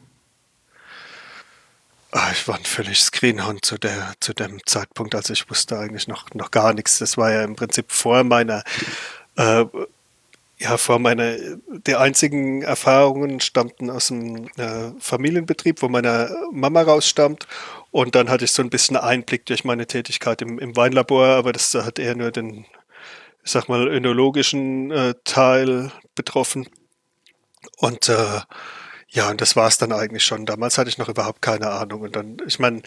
Ich 2.32 2.48
war 2.48 2.56
ein 2.56 2.64
völlig 2.64 3.00
Screenhund 3.00 3.64
zu, 3.64 3.78
der, 3.78 4.14
zu 4.20 4.32
dem 4.32 4.58
Zeitpunkt. 4.66 5.14
Also 5.14 5.32
ich 5.32 5.48
wusste 5.50 5.78
eigentlich 5.78 6.08
noch, 6.08 6.32
noch 6.34 6.50
gar 6.50 6.72
nichts. 6.72 6.98
Das 6.98 7.16
war 7.16 7.30
ja 7.30 7.44
im 7.44 7.56
Prinzip 7.56 7.92
vor 7.92 8.24
meiner, 8.24 8.64
äh, 9.36 9.64
ja, 10.58 10.76
vor 10.76 10.98
meiner, 10.98 11.36
die 11.86 11.94
einzigen 11.94 12.62
Erfahrungen 12.62 13.40
stammten 13.40 13.90
aus 13.90 14.08
dem 14.08 14.48
äh, 14.56 14.92
Familienbetrieb, 14.98 15.82
wo 15.82 15.88
meine 15.88 16.34
Mama 16.52 16.82
rausstammt. 16.82 17.46
Und 17.90 18.14
dann 18.14 18.30
hatte 18.30 18.46
ich 18.46 18.52
so 18.52 18.62
ein 18.62 18.70
bisschen 18.70 18.96
Einblick 18.96 19.44
durch 19.46 19.64
meine 19.64 19.86
Tätigkeit 19.86 20.40
im, 20.40 20.58
im 20.58 20.74
Weinlabor, 20.74 21.26
aber 21.26 21.52
das 21.52 21.74
hat 21.74 21.98
eher 21.98 22.14
nur 22.14 22.30
den, 22.30 22.64
ich 23.44 23.50
sag 23.50 23.68
mal, 23.68 23.86
önologischen 23.88 24.90
äh, 24.90 25.14
Teil 25.24 25.92
betroffen. 26.14 26.68
Und 27.76 28.08
äh, 28.08 28.40
ja, 29.12 29.28
und 29.28 29.42
das 29.42 29.56
war 29.56 29.68
es 29.68 29.76
dann 29.76 29.92
eigentlich 29.92 30.24
schon. 30.24 30.46
Damals 30.46 30.78
hatte 30.78 30.88
ich 30.88 30.96
noch 30.96 31.10
überhaupt 31.10 31.42
keine 31.42 31.70
Ahnung. 31.70 32.00
Und 32.00 32.16
dann, 32.16 32.38
ich 32.46 32.58
meine, 32.58 32.80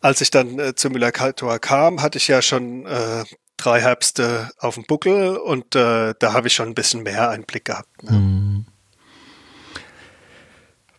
als 0.00 0.20
ich 0.20 0.32
dann 0.32 0.58
äh, 0.58 0.74
zu 0.74 0.90
Müller-Kaltor 0.90 1.60
kam, 1.60 2.02
hatte 2.02 2.18
ich 2.18 2.26
ja 2.26 2.42
schon 2.42 2.84
äh, 2.84 3.24
drei 3.56 3.80
Herbste 3.80 4.50
auf 4.58 4.74
dem 4.74 4.84
Buckel 4.84 5.36
und 5.36 5.76
äh, 5.76 6.14
da 6.18 6.32
habe 6.32 6.48
ich 6.48 6.54
schon 6.54 6.68
ein 6.68 6.74
bisschen 6.74 7.04
mehr 7.04 7.30
Einblick 7.30 7.66
gehabt. 7.66 8.02
Ne? 8.02 8.10
Mhm. 8.10 8.66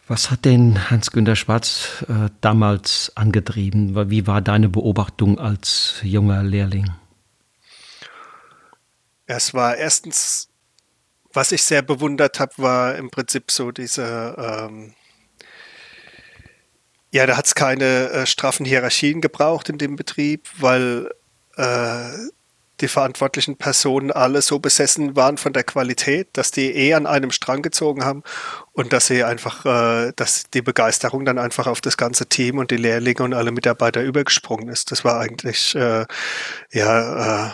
Was 0.08 0.32
hat 0.32 0.46
denn 0.46 0.90
Hans-Günter 0.90 1.36
Schwarz 1.36 2.06
äh, 2.08 2.30
damals 2.40 3.12
angetrieben? 3.16 4.10
Wie 4.10 4.28
war 4.28 4.42
deine 4.42 4.70
Beobachtung 4.70 5.40
als 5.40 5.96
junger 6.04 6.42
Lehrling? 6.42 6.90
Es 9.28 9.54
war 9.54 9.76
erstens 9.76 10.49
was 11.34 11.52
ich 11.52 11.64
sehr 11.64 11.82
bewundert 11.82 12.40
habe, 12.40 12.54
war 12.58 12.96
im 12.96 13.10
Prinzip 13.10 13.52
so 13.52 13.72
diese, 13.72 14.36
ähm, 14.38 14.94
ja, 17.12 17.26
da 17.26 17.38
hat 17.38 17.46
es 17.46 17.56
keine 17.56 18.10
äh, 18.10 18.26
straffen 18.26 18.66
Hierarchien 18.66 19.22
gebraucht 19.22 19.70
in 19.70 19.78
dem 19.78 19.96
Betrieb, 19.96 20.48
weil 20.58 21.10
äh, 21.58 22.10
die 22.82 22.88
verantwortlichen 22.88 23.58
Personen 23.58 24.12
alle 24.12 24.42
so 24.42 24.60
besessen 24.60 25.16
waren 25.16 25.38
von 25.38 25.54
der 25.54 25.64
Qualität, 25.64 26.30
dass 26.34 26.52
die 26.52 26.74
eh 26.74 26.94
an 26.94 27.08
einem 27.08 27.32
Strang 27.32 27.62
gezogen 27.62 28.06
haben 28.06 28.24
und 28.72 28.94
dass 28.94 29.08
sie 29.08 29.24
einfach, 29.24 29.66
äh, 29.66 30.14
dass 30.16 30.50
die 30.54 30.62
Begeisterung 30.62 31.26
dann 31.26 31.38
einfach 31.38 31.68
auf 31.68 31.82
das 31.82 31.98
ganze 31.98 32.28
Team 32.28 32.58
und 32.58 32.72
die 32.72 32.78
Lehrlinge 32.78 33.24
und 33.24 33.34
alle 33.34 33.52
Mitarbeiter 33.52 34.02
übergesprungen 34.02 34.70
ist. 34.70 34.92
Das 34.92 35.04
war 35.04 35.20
eigentlich, 35.20 35.76
äh, 35.76 36.06
ja, 36.72 37.48
äh, 37.48 37.52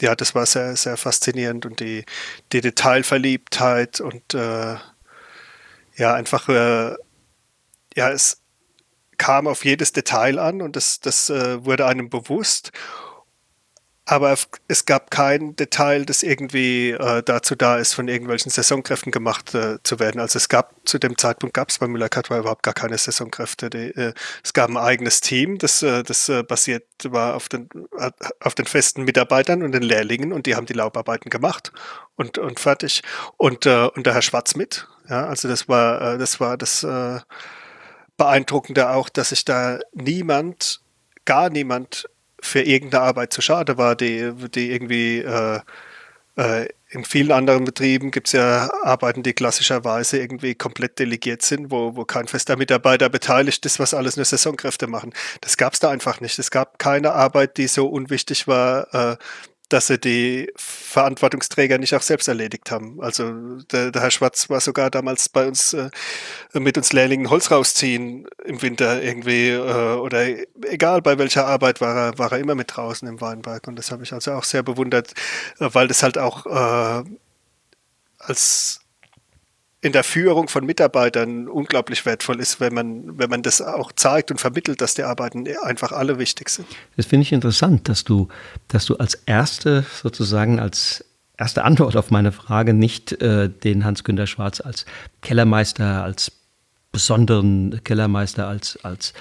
ja, 0.00 0.14
das 0.14 0.34
war 0.34 0.46
sehr, 0.46 0.76
sehr 0.76 0.96
faszinierend 0.96 1.66
und 1.66 1.80
die, 1.80 2.04
die 2.52 2.60
Detailverliebtheit 2.60 4.00
und 4.00 4.34
äh, 4.34 4.76
ja, 5.96 6.14
einfach, 6.14 6.48
äh, 6.48 6.94
ja, 7.94 8.10
es 8.10 8.42
kam 9.18 9.46
auf 9.46 9.64
jedes 9.64 9.92
Detail 9.92 10.38
an 10.38 10.62
und 10.62 10.74
das, 10.76 11.00
das 11.00 11.30
äh, 11.30 11.64
wurde 11.64 11.86
einem 11.86 12.10
bewusst. 12.10 12.72
Aber 14.12 14.36
es 14.68 14.84
gab 14.84 15.10
kein 15.10 15.56
Detail, 15.56 16.04
das 16.04 16.22
irgendwie 16.22 16.90
äh, 16.90 17.22
dazu 17.22 17.56
da 17.56 17.78
ist, 17.78 17.94
von 17.94 18.08
irgendwelchen 18.08 18.50
Saisonkräften 18.50 19.10
gemacht 19.10 19.54
äh, 19.54 19.78
zu 19.84 20.00
werden. 20.00 20.20
Also 20.20 20.36
es 20.36 20.50
gab 20.50 20.74
zu 20.84 20.98
dem 20.98 21.16
Zeitpunkt 21.16 21.54
gab 21.54 21.70
es 21.70 21.78
bei 21.78 21.88
Müller-Kattwar 21.88 22.38
überhaupt 22.38 22.62
gar 22.62 22.74
keine 22.74 22.98
Saisonkräfte. 22.98 23.70
Die, 23.70 23.88
äh, 23.88 24.12
es 24.44 24.52
gab 24.52 24.68
ein 24.68 24.76
eigenes 24.76 25.22
Team, 25.22 25.56
das, 25.56 25.82
äh, 25.82 26.02
das 26.02 26.28
äh, 26.28 26.42
basiert 26.42 26.84
war 27.04 27.34
auf 27.34 27.48
den, 27.48 27.70
auf 28.40 28.54
den 28.54 28.66
festen 28.66 29.04
Mitarbeitern 29.04 29.62
und 29.62 29.72
den 29.72 29.82
Lehrlingen 29.82 30.34
und 30.34 30.44
die 30.44 30.56
haben 30.56 30.66
die 30.66 30.74
Laubarbeiten 30.74 31.30
gemacht 31.30 31.72
und, 32.14 32.36
und 32.36 32.60
fertig. 32.60 33.02
Und, 33.38 33.64
äh, 33.64 33.88
und 33.94 34.04
der 34.04 34.12
Herr 34.12 34.20
Schwarz 34.20 34.54
mit. 34.56 34.88
Ja, 35.08 35.26
also 35.26 35.48
das 35.48 35.70
war, 35.70 36.18
das 36.18 36.38
war 36.38 36.58
das 36.58 36.86
Beeindruckende 38.18 38.90
auch, 38.90 39.08
dass 39.08 39.30
sich 39.30 39.46
da 39.46 39.80
niemand, 39.94 40.82
gar 41.24 41.48
niemand 41.48 42.06
für 42.42 42.60
irgendeine 42.60 43.04
Arbeit 43.04 43.32
zu 43.32 43.40
schade 43.40 43.78
war, 43.78 43.96
die, 43.96 44.32
die 44.54 44.70
irgendwie 44.72 45.20
äh, 45.20 45.60
äh, 46.36 46.68
in 46.90 47.04
vielen 47.04 47.32
anderen 47.32 47.64
Betrieben 47.64 48.10
gibt 48.10 48.26
es 48.26 48.32
ja 48.32 48.70
Arbeiten, 48.82 49.22
die 49.22 49.32
klassischerweise 49.32 50.18
irgendwie 50.18 50.54
komplett 50.54 50.98
delegiert 50.98 51.40
sind, 51.40 51.70
wo, 51.70 51.96
wo 51.96 52.04
kein 52.04 52.28
fester 52.28 52.56
Mitarbeiter 52.56 53.08
beteiligt 53.08 53.64
ist, 53.64 53.78
was 53.78 53.94
alles 53.94 54.16
nur 54.16 54.26
Saisonkräfte 54.26 54.86
machen. 54.86 55.14
Das 55.40 55.56
gab 55.56 55.72
es 55.72 55.80
da 55.80 55.90
einfach 55.90 56.20
nicht. 56.20 56.38
Es 56.38 56.50
gab 56.50 56.78
keine 56.78 57.12
Arbeit, 57.12 57.56
die 57.56 57.66
so 57.66 57.86
unwichtig 57.86 58.46
war, 58.46 58.92
äh, 58.94 59.16
dass 59.72 59.86
sie 59.86 59.98
die 59.98 60.52
Verantwortungsträger 60.56 61.78
nicht 61.78 61.94
auch 61.94 62.02
selbst 62.02 62.28
erledigt 62.28 62.70
haben. 62.70 63.00
Also 63.00 63.56
der, 63.72 63.90
der 63.90 64.02
Herr 64.02 64.10
Schwarz 64.10 64.50
war 64.50 64.60
sogar 64.60 64.90
damals 64.90 65.28
bei 65.28 65.46
uns 65.46 65.72
äh, 65.72 65.90
mit 66.52 66.76
uns 66.76 66.92
Lehrlingen 66.92 67.30
Holz 67.30 67.50
rausziehen 67.50 68.26
im 68.44 68.60
Winter 68.60 69.02
irgendwie 69.02 69.48
äh, 69.48 69.94
oder 69.94 70.26
egal 70.68 71.00
bei 71.00 71.18
welcher 71.18 71.46
Arbeit 71.46 71.80
war 71.80 71.96
er, 71.96 72.18
war 72.18 72.32
er 72.32 72.38
immer 72.38 72.54
mit 72.54 72.76
draußen 72.76 73.08
im 73.08 73.20
Weinberg 73.20 73.66
und 73.68 73.76
das 73.76 73.90
habe 73.90 74.02
ich 74.02 74.12
also 74.12 74.32
auch 74.32 74.44
sehr 74.44 74.62
bewundert, 74.62 75.12
äh, 75.58 75.68
weil 75.72 75.88
das 75.88 76.02
halt 76.02 76.18
auch 76.18 76.46
äh, 76.46 77.04
als 78.18 78.81
in 79.82 79.92
der 79.92 80.04
Führung 80.04 80.48
von 80.48 80.64
Mitarbeitern 80.64 81.48
unglaublich 81.48 82.06
wertvoll 82.06 82.40
ist, 82.40 82.60
wenn 82.60 82.72
man, 82.72 83.18
wenn 83.18 83.28
man 83.28 83.42
das 83.42 83.60
auch 83.60 83.90
zeigt 83.90 84.30
und 84.30 84.40
vermittelt, 84.40 84.80
dass 84.80 84.94
die 84.94 85.02
Arbeiten 85.02 85.46
einfach 85.64 85.90
alle 85.90 86.18
wichtig 86.18 86.48
sind. 86.48 86.68
Das 86.96 87.06
finde 87.06 87.22
ich 87.22 87.32
interessant, 87.32 87.88
dass 87.88 88.04
du, 88.04 88.28
dass 88.68 88.86
du 88.86 88.96
als 88.96 89.14
erste 89.26 89.84
sozusagen 90.00 90.60
als 90.60 91.04
erste 91.36 91.64
Antwort 91.64 91.96
auf 91.96 92.12
meine 92.12 92.30
Frage 92.30 92.74
nicht 92.74 93.20
äh, 93.20 93.48
den 93.48 93.84
Hans-Günter 93.84 94.28
Schwarz 94.28 94.60
als 94.60 94.86
Kellermeister, 95.20 96.04
als 96.04 96.30
besonderen 96.92 97.80
Kellermeister, 97.82 98.46
als, 98.46 98.78
als 98.84 99.12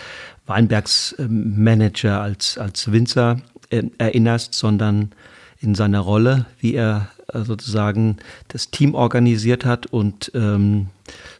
Weinbergsmanager, 0.45 2.21
als, 2.21 2.59
als 2.59 2.91
Winzer 2.91 3.41
äh, 3.71 3.83
erinnerst, 3.97 4.53
sondern 4.53 5.11
in 5.59 5.73
seiner 5.73 6.01
Rolle, 6.01 6.45
wie 6.59 6.75
er 6.75 7.09
sozusagen 7.33 8.17
das 8.47 8.71
Team 8.71 8.95
organisiert 8.95 9.65
hat 9.65 9.87
und 9.87 10.31
ähm, 10.35 10.89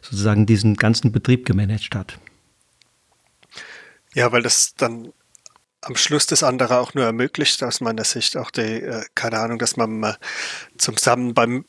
sozusagen 0.00 0.46
diesen 0.46 0.76
ganzen 0.76 1.12
Betrieb 1.12 1.46
gemanagt 1.46 1.94
hat. 1.94 2.18
Ja, 4.14 4.30
weil 4.32 4.42
das 4.42 4.74
dann 4.74 5.12
am 5.80 5.96
Schluss 5.96 6.26
das 6.26 6.42
andere 6.42 6.78
auch 6.78 6.94
nur 6.94 7.04
ermöglicht, 7.04 7.62
aus 7.62 7.80
meiner 7.80 8.04
Sicht 8.04 8.36
auch 8.36 8.50
die, 8.50 8.60
äh, 8.60 9.04
keine 9.14 9.38
Ahnung, 9.38 9.58
dass 9.58 9.76
man 9.76 9.98
mal 9.98 10.16
zusammen 10.78 11.34
beim 11.34 11.64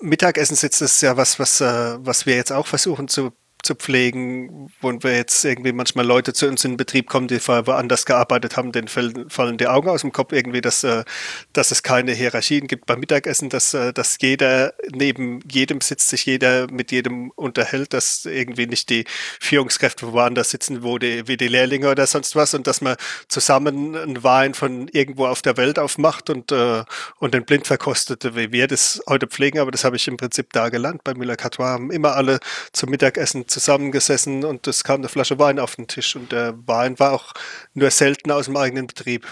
Mittagessen 0.00 0.56
sitzt, 0.56 0.82
ist 0.82 1.02
ja 1.02 1.16
was, 1.16 1.38
was, 1.38 1.60
äh, 1.60 1.98
was 1.98 2.26
wir 2.26 2.34
jetzt 2.34 2.52
auch 2.52 2.66
versuchen 2.66 3.08
zu 3.08 3.32
zu 3.62 3.74
pflegen, 3.74 4.72
wo 4.80 4.92
wir 4.92 5.16
jetzt 5.16 5.44
irgendwie 5.44 5.72
manchmal 5.72 6.04
Leute 6.04 6.32
zu 6.32 6.48
uns 6.48 6.64
in 6.64 6.72
den 6.72 6.76
Betrieb 6.76 7.08
kommen, 7.08 7.28
die 7.28 7.38
vorher 7.38 7.66
woanders 7.66 8.06
gearbeitet 8.06 8.56
haben, 8.56 8.72
denen 8.72 8.88
fallen 8.88 9.58
die 9.58 9.68
Augen 9.68 9.88
aus 9.88 10.00
dem 10.00 10.12
Kopf 10.12 10.32
irgendwie, 10.32 10.60
dass, 10.60 10.82
äh, 10.82 11.04
dass 11.52 11.70
es 11.70 11.82
keine 11.82 12.12
Hierarchien 12.12 12.66
gibt 12.66 12.86
beim 12.86 13.00
Mittagessen, 13.00 13.50
dass, 13.50 13.72
äh, 13.74 13.92
dass 13.92 14.18
jeder 14.20 14.74
neben 14.92 15.40
jedem 15.48 15.80
sitzt, 15.80 16.08
sich 16.08 16.26
jeder 16.26 16.70
mit 16.70 16.90
jedem 16.90 17.30
unterhält, 17.30 17.92
dass 17.92 18.24
irgendwie 18.24 18.66
nicht 18.66 18.90
die 18.90 19.04
Führungskräfte 19.40 20.12
woanders 20.12 20.50
sitzen, 20.50 20.82
wo 20.82 20.98
die, 20.98 21.28
wie 21.28 21.36
die 21.36 21.48
Lehrlinge 21.48 21.90
oder 21.90 22.06
sonst 22.06 22.34
was 22.34 22.54
und 22.54 22.66
dass 22.66 22.80
man 22.80 22.96
zusammen 23.28 23.94
einen 23.94 24.24
Wein 24.24 24.54
von 24.54 24.88
irgendwo 24.88 25.26
auf 25.26 25.42
der 25.42 25.56
Welt 25.56 25.78
aufmacht 25.78 26.30
und, 26.30 26.50
äh, 26.50 26.82
und 27.18 27.34
den 27.34 27.44
blind 27.44 27.66
verkostet, 27.68 28.34
wie 28.34 28.50
wir 28.50 28.66
das 28.66 29.00
heute 29.08 29.28
pflegen, 29.28 29.60
aber 29.60 29.70
das 29.70 29.84
habe 29.84 29.96
ich 29.96 30.08
im 30.08 30.16
Prinzip 30.16 30.52
da 30.52 30.68
gelernt. 30.68 31.04
Bei 31.04 31.14
Müller-Catois 31.14 31.68
haben 31.68 31.90
immer 31.92 32.16
alle 32.16 32.40
zum 32.72 32.90
Mittagessen 32.90 33.46
zusammengesessen 33.52 34.44
und 34.44 34.66
es 34.66 34.84
kam 34.84 35.00
eine 35.00 35.08
Flasche 35.08 35.38
Wein 35.38 35.58
auf 35.58 35.76
den 35.76 35.86
Tisch 35.86 36.16
und 36.16 36.32
der 36.32 36.54
Wein 36.66 36.98
war 36.98 37.12
auch 37.12 37.32
nur 37.74 37.90
selten 37.90 38.30
aus 38.30 38.46
dem 38.46 38.56
eigenen 38.56 38.86
Betrieb. 38.86 39.26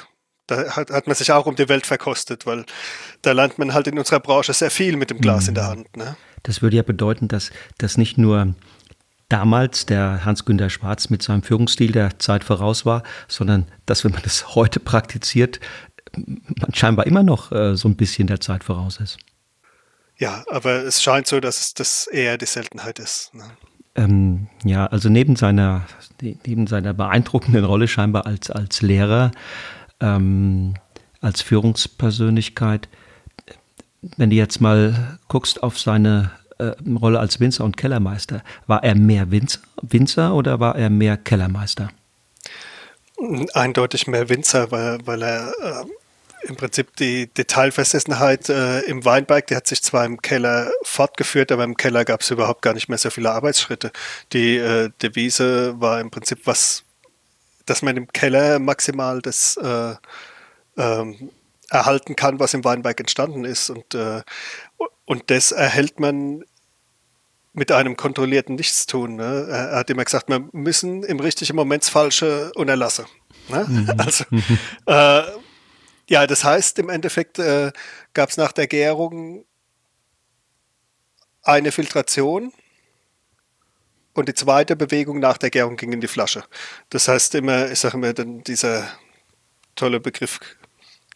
Da 0.46 0.76
hat, 0.76 0.90
hat 0.90 1.06
man 1.06 1.16
sich 1.16 1.32
auch 1.32 1.46
um 1.46 1.56
die 1.56 1.68
Welt 1.68 1.86
verkostet, 1.86 2.46
weil 2.46 2.64
da 3.22 3.32
lernt 3.32 3.58
man 3.58 3.72
halt 3.72 3.86
in 3.86 3.98
unserer 3.98 4.20
Branche 4.20 4.52
sehr 4.52 4.70
viel 4.70 4.96
mit 4.96 5.10
dem 5.10 5.20
Glas 5.20 5.44
mhm. 5.44 5.48
in 5.48 5.54
der 5.54 5.64
mhm. 5.64 5.68
Hand. 5.68 5.96
Ne? 5.96 6.16
Das 6.42 6.62
würde 6.62 6.76
ja 6.76 6.82
bedeuten, 6.82 7.28
dass 7.28 7.50
das 7.78 7.96
nicht 7.96 8.18
nur 8.18 8.54
damals 9.28 9.86
der 9.86 10.24
Hans-Günter 10.24 10.70
Schwarz 10.70 11.08
mit 11.08 11.22
seinem 11.22 11.42
Führungsstil 11.42 11.92
der 11.92 12.18
Zeit 12.18 12.44
voraus 12.44 12.84
war, 12.84 13.02
sondern 13.28 13.66
dass, 13.86 14.04
wenn 14.04 14.12
man 14.12 14.22
das 14.22 14.54
heute 14.54 14.80
praktiziert, 14.80 15.60
man 16.16 16.74
scheinbar 16.74 17.06
immer 17.06 17.22
noch 17.22 17.52
äh, 17.52 17.76
so 17.76 17.88
ein 17.88 17.96
bisschen 17.96 18.26
der 18.26 18.40
Zeit 18.40 18.64
voraus 18.64 18.98
ist. 18.98 19.18
Ja, 20.16 20.44
aber 20.50 20.84
es 20.84 21.02
scheint 21.02 21.26
so, 21.26 21.40
dass 21.40 21.72
das 21.72 22.06
eher 22.06 22.36
die 22.36 22.46
Seltenheit 22.46 22.98
ist. 22.98 23.32
Ne? 23.32 23.44
Ähm, 24.00 24.46
ja, 24.64 24.86
also 24.86 25.10
neben 25.10 25.36
seiner, 25.36 25.82
neben 26.22 26.66
seiner 26.66 26.94
beeindruckenden 26.94 27.64
Rolle 27.64 27.86
scheinbar 27.86 28.24
als, 28.24 28.50
als 28.50 28.80
Lehrer, 28.80 29.30
ähm, 30.00 30.74
als 31.20 31.42
Führungspersönlichkeit, 31.42 32.88
wenn 34.16 34.30
du 34.30 34.36
jetzt 34.36 34.62
mal 34.62 35.18
guckst 35.28 35.62
auf 35.62 35.78
seine 35.78 36.30
äh, 36.58 36.72
Rolle 36.98 37.20
als 37.20 37.40
Winzer 37.40 37.62
und 37.64 37.76
Kellermeister, 37.76 38.42
war 38.66 38.82
er 38.82 38.94
mehr 38.94 39.30
Winzer, 39.30 39.60
Winzer 39.82 40.34
oder 40.34 40.60
war 40.60 40.76
er 40.76 40.88
mehr 40.88 41.18
Kellermeister? 41.18 41.90
Eindeutig 43.52 44.06
mehr 44.06 44.30
Winzer, 44.30 44.70
weil, 44.70 44.98
weil 45.04 45.20
er 45.20 45.48
äh, 45.62 45.84
im 46.42 46.56
Prinzip 46.56 46.96
die 46.96 47.26
Detailversessenheit 47.28 48.48
äh, 48.48 48.80
im 48.80 49.04
Weinberg, 49.04 49.46
die 49.46 49.56
hat 49.56 49.66
sich 49.66 49.82
zwar 49.82 50.04
im 50.04 50.20
Keller 50.20 50.70
fortgeführt, 50.82 51.52
aber 51.52 51.64
im 51.64 51.76
Keller 51.76 52.04
gab 52.04 52.22
es 52.22 52.30
überhaupt 52.30 52.62
gar 52.62 52.74
nicht 52.74 52.88
mehr 52.88 52.98
so 52.98 53.10
viele 53.10 53.30
Arbeitsschritte. 53.30 53.92
Die 54.32 54.56
äh, 54.56 54.90
Devise 55.02 55.80
war 55.80 56.00
im 56.00 56.10
Prinzip 56.10 56.40
was, 56.44 56.84
dass 57.66 57.82
man 57.82 57.96
im 57.96 58.08
Keller 58.08 58.58
maximal 58.58 59.20
das 59.20 59.56
äh, 59.56 59.94
ähm, 60.76 61.30
erhalten 61.70 62.16
kann, 62.16 62.40
was 62.40 62.54
im 62.54 62.64
Weinberg 62.64 62.98
entstanden 63.00 63.44
ist. 63.44 63.70
Und, 63.70 63.94
äh, 63.94 64.22
und 65.04 65.30
das 65.30 65.52
erhält 65.52 66.00
man 66.00 66.44
mit 67.52 67.72
einem 67.72 67.96
kontrollierten 67.96 68.54
Nichtstun. 68.54 69.16
Ne? 69.16 69.46
Er 69.48 69.76
hat 69.76 69.90
immer 69.90 70.04
gesagt, 70.04 70.28
wir 70.28 70.48
müssen 70.52 71.02
im 71.02 71.20
richtigen 71.20 71.56
Moment 71.56 71.82
das 71.82 71.90
Falsche 71.90 72.52
unterlassen. 72.54 73.06
Ne? 73.48 73.64
Mhm. 73.68 73.90
Also 73.98 74.24
äh, 74.86 75.22
ja, 76.10 76.26
das 76.26 76.42
heißt, 76.42 76.80
im 76.80 76.88
Endeffekt 76.88 77.38
äh, 77.38 77.70
gab 78.14 78.30
es 78.30 78.36
nach 78.36 78.50
der 78.50 78.66
Gärung 78.66 79.44
eine 81.42 81.70
Filtration 81.70 82.52
und 84.14 84.28
die 84.28 84.34
zweite 84.34 84.74
Bewegung 84.74 85.20
nach 85.20 85.38
der 85.38 85.50
Gärung 85.50 85.76
ging 85.76 85.92
in 85.92 86.00
die 86.00 86.08
Flasche. 86.08 86.42
Das 86.88 87.06
heißt 87.06 87.36
immer, 87.36 87.70
ich 87.70 87.78
sage 87.78 87.96
immer, 87.96 88.12
dann 88.12 88.42
dieser 88.42 88.90
tolle 89.76 90.00
Begriff 90.00 90.40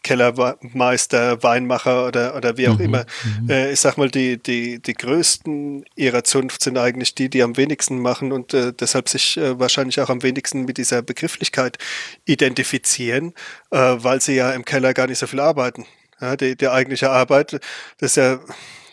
Kellermeister, 0.05 1.41
Weinmacher 1.41 2.05
oder, 2.05 2.35
oder 2.35 2.57
wie 2.57 2.69
auch 2.69 2.77
mhm, 2.77 2.85
immer. 2.85 3.05
Mhm. 3.41 3.49
Äh, 3.49 3.71
ich 3.71 3.79
sag 3.79 3.97
mal, 3.97 4.09
die, 4.09 4.37
die, 4.37 4.79
die 4.79 4.93
größten 4.93 5.83
ihrer 5.95 6.23
Zunft 6.23 6.61
sind 6.61 6.77
eigentlich 6.77 7.15
die, 7.15 7.27
die 7.27 7.41
am 7.41 7.57
wenigsten 7.57 7.99
machen 7.99 8.31
und 8.31 8.53
äh, 8.53 8.71
deshalb 8.71 9.09
sich 9.09 9.35
äh, 9.37 9.59
wahrscheinlich 9.59 9.99
auch 9.99 10.11
am 10.11 10.21
wenigsten 10.21 10.65
mit 10.65 10.77
dieser 10.77 11.01
Begrifflichkeit 11.01 11.79
identifizieren, 12.25 13.33
äh, 13.71 13.77
weil 13.97 14.21
sie 14.21 14.35
ja 14.35 14.51
im 14.51 14.63
Keller 14.63 14.93
gar 14.93 15.07
nicht 15.07 15.17
so 15.17 15.25
viel 15.25 15.39
arbeiten. 15.39 15.87
Ja, 16.21 16.35
die, 16.35 16.55
die 16.55 16.69
eigentliche 16.69 17.09
Arbeit, 17.09 17.59
das 17.97 18.15
ja, 18.15 18.39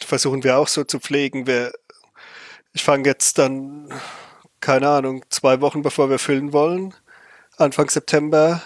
versuchen 0.01 0.43
wir 0.43 0.57
auch 0.57 0.69
so 0.69 0.83
zu 0.83 0.99
pflegen. 0.99 1.47
Wir, 1.47 1.73
ich 2.73 2.83
fange 2.83 3.07
jetzt 3.07 3.37
dann, 3.37 3.93
keine 4.61 4.89
Ahnung, 4.89 5.27
zwei 5.29 5.61
Wochen 5.61 5.83
bevor 5.83 6.09
wir 6.09 6.19
füllen 6.19 6.55
wollen, 6.55 6.95
Anfang 7.59 7.91
September 7.91 8.63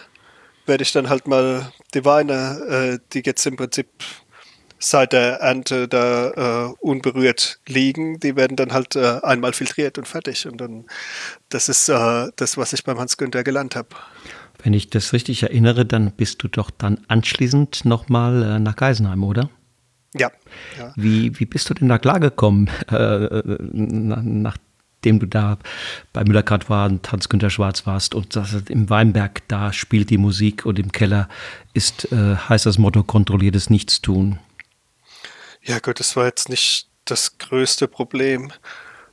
werde 0.66 0.82
ich 0.82 0.92
dann 0.92 1.08
halt 1.08 1.26
mal 1.26 1.72
die 1.94 2.04
Weine, 2.04 2.98
äh, 2.98 2.98
die 3.12 3.22
jetzt 3.24 3.46
im 3.46 3.56
Prinzip 3.56 3.88
seit 4.78 5.12
der 5.12 5.40
Ernte 5.40 5.88
da 5.88 6.68
äh, 6.68 6.74
unberührt 6.80 7.60
liegen, 7.66 8.20
die 8.20 8.36
werden 8.36 8.56
dann 8.56 8.72
halt 8.72 8.96
äh, 8.96 9.20
einmal 9.22 9.52
filtriert 9.52 9.98
und 9.98 10.06
fertig. 10.06 10.46
Und 10.46 10.60
dann, 10.60 10.84
das 11.48 11.68
ist 11.68 11.88
äh, 11.88 12.28
das, 12.36 12.56
was 12.56 12.72
ich 12.72 12.84
beim 12.84 12.98
Hans 12.98 13.16
Günther 13.16 13.42
gelernt 13.42 13.76
habe. 13.76 13.88
Wenn 14.62 14.74
ich 14.74 14.90
das 14.90 15.12
richtig 15.12 15.42
erinnere, 15.42 15.86
dann 15.86 16.12
bist 16.12 16.42
du 16.42 16.48
doch 16.48 16.70
dann 16.70 17.00
anschließend 17.08 17.84
nochmal 17.84 18.42
äh, 18.42 18.58
nach 18.58 18.76
Geisenheim, 18.76 19.22
oder? 19.24 19.50
Ja. 20.14 20.30
ja. 20.78 20.92
Wie, 20.96 21.38
wie 21.38 21.46
bist 21.46 21.68
du 21.68 21.74
denn 21.74 21.88
da 21.88 21.98
klargekommen, 21.98 22.70
äh, 22.90 23.42
nach, 23.72 24.56
nachdem 25.06 25.20
du 25.20 25.26
da 25.26 25.58
bei 26.12 26.24
Müller-Grad 26.24 26.68
war 26.68 26.86
und 26.86 27.10
Hans-Günter 27.12 27.48
Schwarz 27.50 27.86
warst 27.86 28.14
und 28.14 28.34
das, 28.34 28.54
im 28.68 28.90
Weinberg, 28.90 29.46
da 29.46 29.72
spielt 29.72 30.10
die 30.10 30.18
Musik 30.18 30.66
und 30.66 30.80
im 30.80 30.90
Keller 30.90 31.28
ist, 31.74 32.10
äh, 32.10 32.34
heißt 32.36 32.66
das 32.66 32.78
Motto, 32.78 33.04
kontrolliertes 33.04 33.70
Nichtstun. 33.70 34.40
Ja 35.62 35.78
gut, 35.78 36.00
das 36.00 36.16
war 36.16 36.24
jetzt 36.24 36.48
nicht 36.48 36.88
das 37.04 37.38
größte 37.38 37.86
Problem, 37.86 38.52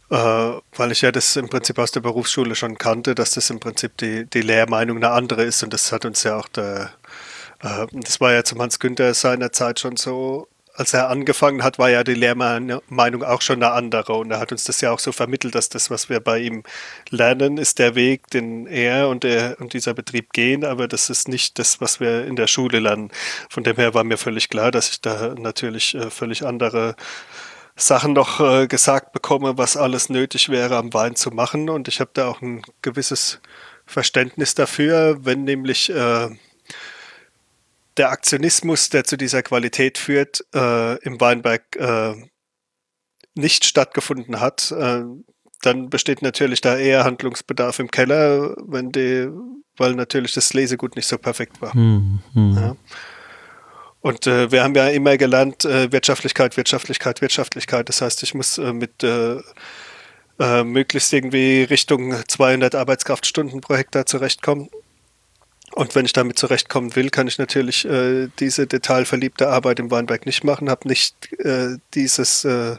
äh, 0.10 0.16
weil 0.16 0.92
ich 0.92 1.02
ja 1.02 1.12
das 1.12 1.36
im 1.36 1.48
Prinzip 1.48 1.78
aus 1.78 1.92
der 1.92 2.02
Berufsschule 2.02 2.56
schon 2.56 2.80
kannte, 2.80 3.14
dass 3.14 3.32
das 3.32 3.52
im 3.52 3.60
Prinzip 3.60 3.96
die, 3.98 4.26
die 4.26 4.42
Lehrmeinung 4.42 4.98
eine 4.98 5.12
andere 5.12 5.44
ist 5.44 5.62
und 5.62 5.74
das 5.74 5.92
hat 5.92 6.06
uns 6.06 6.24
ja 6.24 6.38
auch 6.38 6.48
der, 6.48 6.92
äh, 7.62 7.86
das 7.92 8.20
war 8.20 8.34
ja 8.34 8.44
zum 8.44 8.60
Hans 8.60 8.80
Günther 8.80 9.14
seiner 9.14 9.52
Zeit 9.52 9.80
schon 9.80 9.96
so, 9.96 10.48
als 10.76 10.94
er 10.94 11.10
angefangen 11.10 11.64
hat, 11.64 11.78
war 11.78 11.90
ja 11.90 12.04
die 12.04 12.16
Lehrmeinung 12.16 13.24
auch 13.24 13.42
schon 13.42 13.62
eine 13.62 13.74
andere. 13.74 14.14
Und 14.14 14.32
er 14.32 14.40
hat 14.40 14.52
uns 14.52 14.64
das 14.64 14.82
ja 14.82 14.92
auch 14.92 15.00
so 15.00 15.12
vermittelt, 15.12 15.54
dass 15.54 15.70
das, 15.70 15.92
was 15.92 16.10
wir 16.10 16.20
bei 16.20 16.40
ihm 16.40 16.64
lernen, 17.10 17.58
ist 17.58 17.78
der 17.78 17.94
Weg, 17.94 18.28
den 18.32 18.66
er 18.66 19.08
und, 19.10 19.24
er 19.24 19.58
und 19.60 19.74
dieser 19.74 19.94
Betrieb 19.94 20.34
gehen, 20.34 20.66
aber 20.66 20.88
das 20.88 21.12
ist 21.12 21.28
nicht 21.28 21.60
das, 21.60 21.80
was 21.80 22.00
wir 22.00 22.26
in 22.26 22.36
der 22.36 22.48
Schule 22.48 22.80
lernen. 22.80 23.12
Von 23.50 23.64
dem 23.64 23.76
her 23.76 23.94
war 23.94 24.04
mir 24.04 24.18
völlig 24.18 24.50
klar, 24.50 24.72
dass 24.72 24.90
ich 24.90 25.02
da 25.02 25.36
natürlich 25.36 25.94
äh, 25.94 26.10
völlig 26.10 26.44
andere 26.44 26.96
Sachen 27.76 28.14
noch 28.14 28.40
äh, 28.40 28.68
gesagt 28.68 29.14
bekomme, 29.14 29.58
was 29.58 29.78
alles 29.78 30.10
nötig 30.10 30.50
wäre, 30.50 30.78
am 30.78 30.94
Wein 30.94 31.16
zu 31.16 31.30
machen. 31.30 31.70
Und 31.70 31.88
ich 31.88 32.00
habe 32.00 32.12
da 32.14 32.28
auch 32.28 32.42
ein 32.42 32.64
gewisses 32.82 33.42
Verständnis 33.86 34.56
dafür, 34.56 35.18
wenn 35.24 35.44
nämlich 35.44 35.90
äh, 35.92 36.30
der 37.98 38.10
Aktionismus, 38.10 38.90
der 38.90 39.04
zu 39.04 39.18
dieser 39.18 39.44
Qualität 39.44 39.98
führt, 39.98 40.46
äh, 40.54 40.98
im 41.04 41.20
Weinberg 41.20 41.76
äh, 41.76 42.16
nicht 43.36 43.66
stattgefunden 43.66 44.40
hat, 44.40 44.72
äh, 44.72 45.04
dann 45.62 45.90
besteht 45.90 46.22
natürlich 46.22 46.62
da 46.62 46.78
eher 46.78 47.04
Handlungsbedarf 47.06 47.80
im 47.80 47.90
Keller, 47.90 48.56
wenn 48.66 48.92
die, 48.92 49.30
weil 49.78 49.96
natürlich 49.96 50.34
das 50.34 50.54
Lesegut 50.54 50.96
nicht 50.96 51.08
so 51.08 51.18
perfekt 51.18 51.62
war. 51.62 51.74
Hm, 51.74 52.20
hm. 52.34 52.56
Ja. 52.56 52.76
Und 54.02 54.28
äh, 54.28 54.52
wir 54.52 54.64
haben 54.64 54.76
ja 54.76 54.90
immer 54.90 55.16
gelernt, 55.16 55.64
äh, 55.64 55.92
Wirtschaftlichkeit, 55.92 56.58
Wirtschaftlichkeit, 56.58 57.22
Wirtschaftlichkeit. 57.22 57.88
Das 57.88 58.02
heißt, 58.02 58.22
ich 58.24 58.34
muss 58.34 58.58
äh, 58.58 58.74
mit 58.74 59.06
möglichst 60.66 61.14
irgendwie 61.14 61.62
Richtung 61.62 62.16
200 62.28 62.74
Arbeitskraftstunden 62.74 63.62
pro 63.62 63.76
Hektar 63.76 64.08
zurechtkommen. 64.08 64.68
Und 65.76 65.96
wenn 65.96 66.06
ich 66.06 66.14
damit 66.14 66.38
zurechtkommen 66.38 66.96
will, 66.96 67.10
kann 67.10 67.28
ich 67.28 67.38
natürlich 67.40 67.86
äh, 67.86 68.30
diese 68.40 68.68
detailverliebte 68.68 69.50
Arbeit 69.50 69.80
im 69.80 69.90
Weinberg 69.90 70.26
nicht 70.26 70.44
machen, 70.44 70.70
habe 70.70 70.88
nicht 70.88 71.34
äh, 71.40 71.78
dieses 71.94 72.46
äh, 72.46 72.78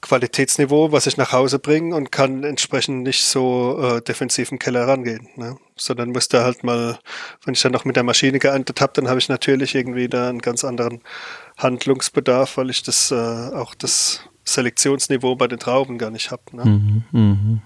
Qualitätsniveau, 0.00 0.92
was 0.92 1.06
ich 1.06 1.16
nach 1.16 1.32
Hause 1.32 1.58
bringe 1.58 1.96
und 1.96 2.12
kann 2.12 2.44
entsprechend 2.44 3.02
nicht 3.02 3.24
so 3.24 3.80
äh, 3.82 4.02
defensiv 4.02 4.52
im 4.52 4.58
Keller 4.58 4.86
rangehen. 4.86 5.28
Ne? 5.36 5.56
Sondern 5.76 6.10
müsste 6.10 6.44
halt 6.44 6.62
mal, 6.62 6.98
wenn 7.44 7.54
ich 7.54 7.62
dann 7.62 7.72
noch 7.72 7.84
mit 7.84 7.96
der 7.96 8.04
Maschine 8.04 8.38
geerntet 8.38 8.80
habe, 8.80 8.92
dann 8.94 9.08
habe 9.08 9.18
ich 9.18 9.28
natürlich 9.28 9.74
irgendwie 9.74 10.08
da 10.08 10.28
einen 10.28 10.40
ganz 10.40 10.64
anderen 10.64 11.00
Handlungsbedarf, 11.56 12.58
weil 12.58 12.70
ich 12.70 12.82
das 12.82 13.10
äh, 13.10 13.14
auch 13.14 13.74
das 13.74 14.20
Selektionsniveau 14.44 15.36
bei 15.36 15.48
den 15.48 15.58
Trauben 15.58 15.98
gar 15.98 16.10
nicht 16.10 16.30
habe. 16.30 16.42
Ne? 16.52 16.64
Mhm, 16.64 17.04
mh. 17.10 17.62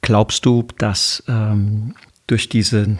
Glaubst 0.00 0.46
du, 0.46 0.64
dass 0.78 1.22
ähm, 1.28 1.94
durch 2.26 2.48
diese, 2.48 2.96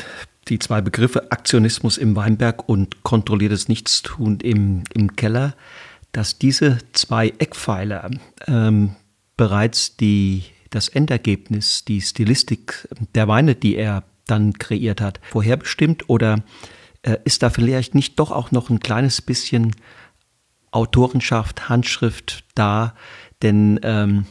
die 0.48 0.58
zwei 0.58 0.80
Begriffe 0.80 1.32
Aktionismus 1.32 1.98
im 1.98 2.16
Weinberg 2.16 2.68
und 2.68 3.02
kontrolliertes 3.02 3.68
Nichtstun 3.68 4.40
im, 4.40 4.84
im 4.92 5.16
Keller, 5.16 5.54
dass 6.12 6.38
diese 6.38 6.78
zwei 6.92 7.28
Eckpfeiler 7.38 8.10
ähm, 8.46 8.94
bereits 9.36 9.96
die, 9.96 10.44
das 10.70 10.88
Endergebnis, 10.88 11.84
die 11.84 12.00
Stilistik 12.00 12.88
der 13.14 13.28
Weine, 13.28 13.54
die 13.54 13.76
er 13.76 14.04
dann 14.26 14.54
kreiert 14.54 15.00
hat, 15.00 15.20
vorherbestimmt? 15.30 16.08
Oder 16.08 16.42
äh, 17.02 17.16
ist 17.24 17.42
da 17.42 17.50
vielleicht 17.50 17.94
nicht 17.94 18.18
doch 18.18 18.30
auch 18.30 18.50
noch 18.50 18.70
ein 18.70 18.80
kleines 18.80 19.22
bisschen 19.22 19.74
Autorenschaft, 20.70 21.68
Handschrift 21.68 22.44
da? 22.54 22.94
Denn 23.42 23.80
ähm, 23.82 24.26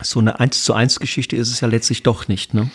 so 0.00 0.20
eine 0.20 0.40
1 0.40 0.64
zu 0.64 0.72
1 0.72 1.00
Geschichte 1.00 1.36
ist 1.36 1.50
es 1.50 1.60
ja 1.60 1.68
letztlich 1.68 2.02
doch 2.02 2.28
nicht, 2.28 2.54
ne? 2.54 2.70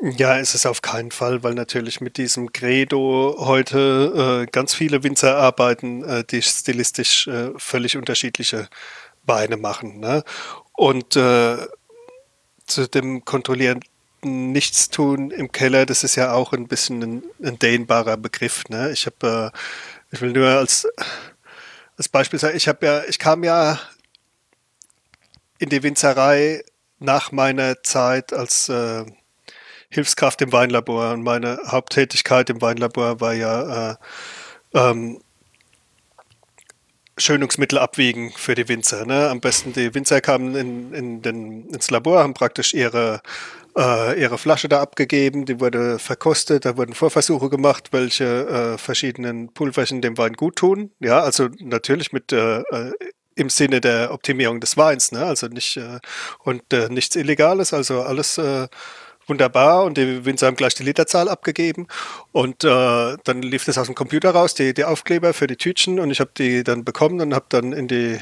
Ja, 0.00 0.36
ist 0.36 0.54
es 0.54 0.64
auf 0.64 0.80
keinen 0.80 1.10
Fall, 1.10 1.42
weil 1.42 1.54
natürlich 1.54 2.00
mit 2.00 2.18
diesem 2.18 2.52
Credo 2.52 3.34
heute 3.38 4.44
äh, 4.44 4.50
ganz 4.50 4.72
viele 4.72 5.02
Winzer 5.02 5.36
arbeiten, 5.36 6.04
äh, 6.04 6.22
die 6.22 6.40
stilistisch 6.40 7.26
äh, 7.26 7.50
völlig 7.56 7.96
unterschiedliche 7.96 8.68
Weine 9.24 9.56
machen. 9.56 9.98
Ne? 9.98 10.22
Und 10.72 11.16
äh, 11.16 11.66
zu 12.64 12.88
dem 12.88 13.24
kontrollierenden 13.24 13.88
Nichtstun 14.22 15.32
im 15.32 15.50
Keller, 15.50 15.84
das 15.84 16.04
ist 16.04 16.14
ja 16.14 16.32
auch 16.32 16.52
ein 16.52 16.68
bisschen 16.68 17.02
ein, 17.02 17.22
ein 17.42 17.58
dehnbarer 17.58 18.16
Begriff. 18.16 18.68
Ne? 18.68 18.92
Ich 18.92 19.06
habe, 19.06 19.52
äh, 19.52 20.14
ich 20.14 20.20
will 20.20 20.32
nur 20.32 20.48
als, 20.48 20.86
als 21.96 22.08
Beispiel 22.08 22.38
sagen, 22.38 22.56
ich 22.56 22.68
habe 22.68 22.86
ja, 22.86 23.02
ich 23.08 23.18
kam 23.18 23.42
ja 23.42 23.80
in 25.58 25.70
die 25.70 25.82
Winzerei 25.82 26.62
nach 27.00 27.32
meiner 27.32 27.82
Zeit 27.82 28.32
als 28.32 28.68
äh, 28.68 29.04
Hilfskraft 29.90 30.42
im 30.42 30.52
Weinlabor 30.52 31.12
und 31.12 31.22
meine 31.22 31.58
Haupttätigkeit 31.66 32.50
im 32.50 32.60
Weinlabor 32.60 33.20
war 33.20 33.34
ja 33.34 33.92
äh, 33.92 33.94
ähm, 34.74 35.20
Schönungsmittel 37.16 37.78
abwiegen 37.78 38.32
für 38.36 38.54
die 38.54 38.68
Winzer. 38.68 39.04
Ne? 39.06 39.28
Am 39.28 39.40
besten 39.40 39.72
die 39.72 39.94
Winzer 39.94 40.20
kamen 40.20 40.54
in, 40.54 40.92
in 40.92 41.22
den, 41.22 41.68
ins 41.68 41.90
Labor, 41.90 42.20
haben 42.20 42.34
praktisch 42.34 42.74
ihre, 42.74 43.22
äh, 43.76 44.20
ihre 44.20 44.38
Flasche 44.38 44.68
da 44.68 44.80
abgegeben, 44.80 45.44
die 45.44 45.58
wurde 45.60 45.98
verkostet, 45.98 46.64
da 46.64 46.76
wurden 46.76 46.94
Vorversuche 46.94 47.48
gemacht, 47.48 47.88
welche 47.92 48.46
äh, 48.74 48.78
verschiedenen 48.78 49.52
Pulverchen 49.52 50.00
dem 50.00 50.16
Wein 50.18 50.34
gut 50.34 50.56
tun. 50.56 50.92
Ja, 51.00 51.20
also 51.20 51.48
natürlich 51.58 52.12
mit 52.12 52.32
äh, 52.32 52.60
äh 52.60 52.92
im 53.34 53.50
Sinne 53.50 53.80
der 53.80 54.12
Optimierung 54.12 54.58
des 54.58 54.76
Weins, 54.76 55.12
ne? 55.12 55.24
also 55.24 55.46
nicht 55.46 55.76
äh, 55.76 56.00
und 56.40 56.72
äh, 56.72 56.88
nichts 56.88 57.14
Illegales, 57.14 57.72
also 57.72 58.02
alles 58.02 58.36
wunderbar 59.28 59.84
und 59.84 59.96
die 59.98 60.24
Winzer 60.24 60.46
haben 60.46 60.56
gleich 60.56 60.74
die 60.74 60.82
Literzahl 60.82 61.28
abgegeben. 61.28 61.86
Und 62.32 62.64
äh, 62.64 63.16
dann 63.24 63.42
lief 63.42 63.64
das 63.64 63.78
aus 63.78 63.86
dem 63.86 63.94
Computer 63.94 64.30
raus, 64.30 64.54
die, 64.54 64.74
die 64.74 64.84
Aufkleber 64.84 65.32
für 65.34 65.46
die 65.46 65.56
Tütchen. 65.56 66.00
Und 66.00 66.10
ich 66.10 66.20
habe 66.20 66.30
die 66.36 66.64
dann 66.64 66.84
bekommen 66.84 67.20
und 67.20 67.34
habe 67.34 67.46
dann 67.48 67.72
in 67.72 67.88
die, 67.88 68.18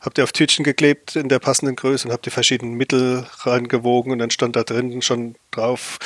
habe 0.00 0.14
die 0.14 0.22
auf 0.22 0.32
Tütchen 0.32 0.64
geklebt 0.64 1.16
in 1.16 1.28
der 1.28 1.38
passenden 1.38 1.76
Größe 1.76 2.08
und 2.08 2.12
habe 2.12 2.22
die 2.22 2.30
verschiedenen 2.30 2.74
Mittel 2.74 3.26
reingewogen. 3.40 4.12
Und 4.12 4.18
dann 4.18 4.30
stand 4.30 4.56
da 4.56 4.64
drin 4.64 5.02
schon 5.02 5.36
drauf, 5.50 5.98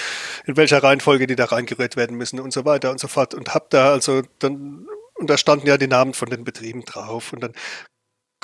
in 0.47 0.57
welcher 0.57 0.83
Reihenfolge 0.83 1.27
die 1.27 1.37
da 1.37 1.47
reingerührt 1.47 1.97
werden 1.97 2.17
müssen 2.17 2.41
und 2.41 2.53
so 2.53 2.65
weiter 2.65 2.91
und 2.91 3.01
so 3.01 3.09
fort. 3.09 3.35
Und 3.35 3.55
habe 3.55 3.67
da 3.71 3.93
also 3.93 4.23
dann 4.39 4.87
und 5.17 5.31
da 5.31 5.39
standen 5.39 5.67
ja 5.69 5.79
die 5.79 5.87
Namen 5.87 6.13
von 6.13 6.29
den 6.29 6.45
Betrieben 6.45 6.85
drauf. 6.85 7.33
Und 7.33 7.41
dann 7.41 7.53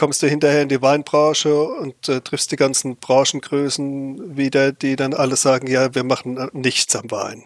kommst 0.00 0.22
du 0.22 0.28
hinterher 0.28 0.62
in 0.62 0.70
die 0.70 0.80
Weinbranche 0.80 1.62
und 1.62 2.08
äh, 2.08 2.22
triffst 2.22 2.50
die 2.50 2.56
ganzen 2.56 2.96
Branchengrößen 2.96 4.34
wieder, 4.34 4.72
die 4.72 4.96
dann 4.96 5.12
alle 5.12 5.36
sagen, 5.36 5.66
ja, 5.66 5.94
wir 5.94 6.04
machen 6.04 6.38
äh, 6.38 6.48
nichts 6.54 6.96
am 6.96 7.10
Wein. 7.10 7.44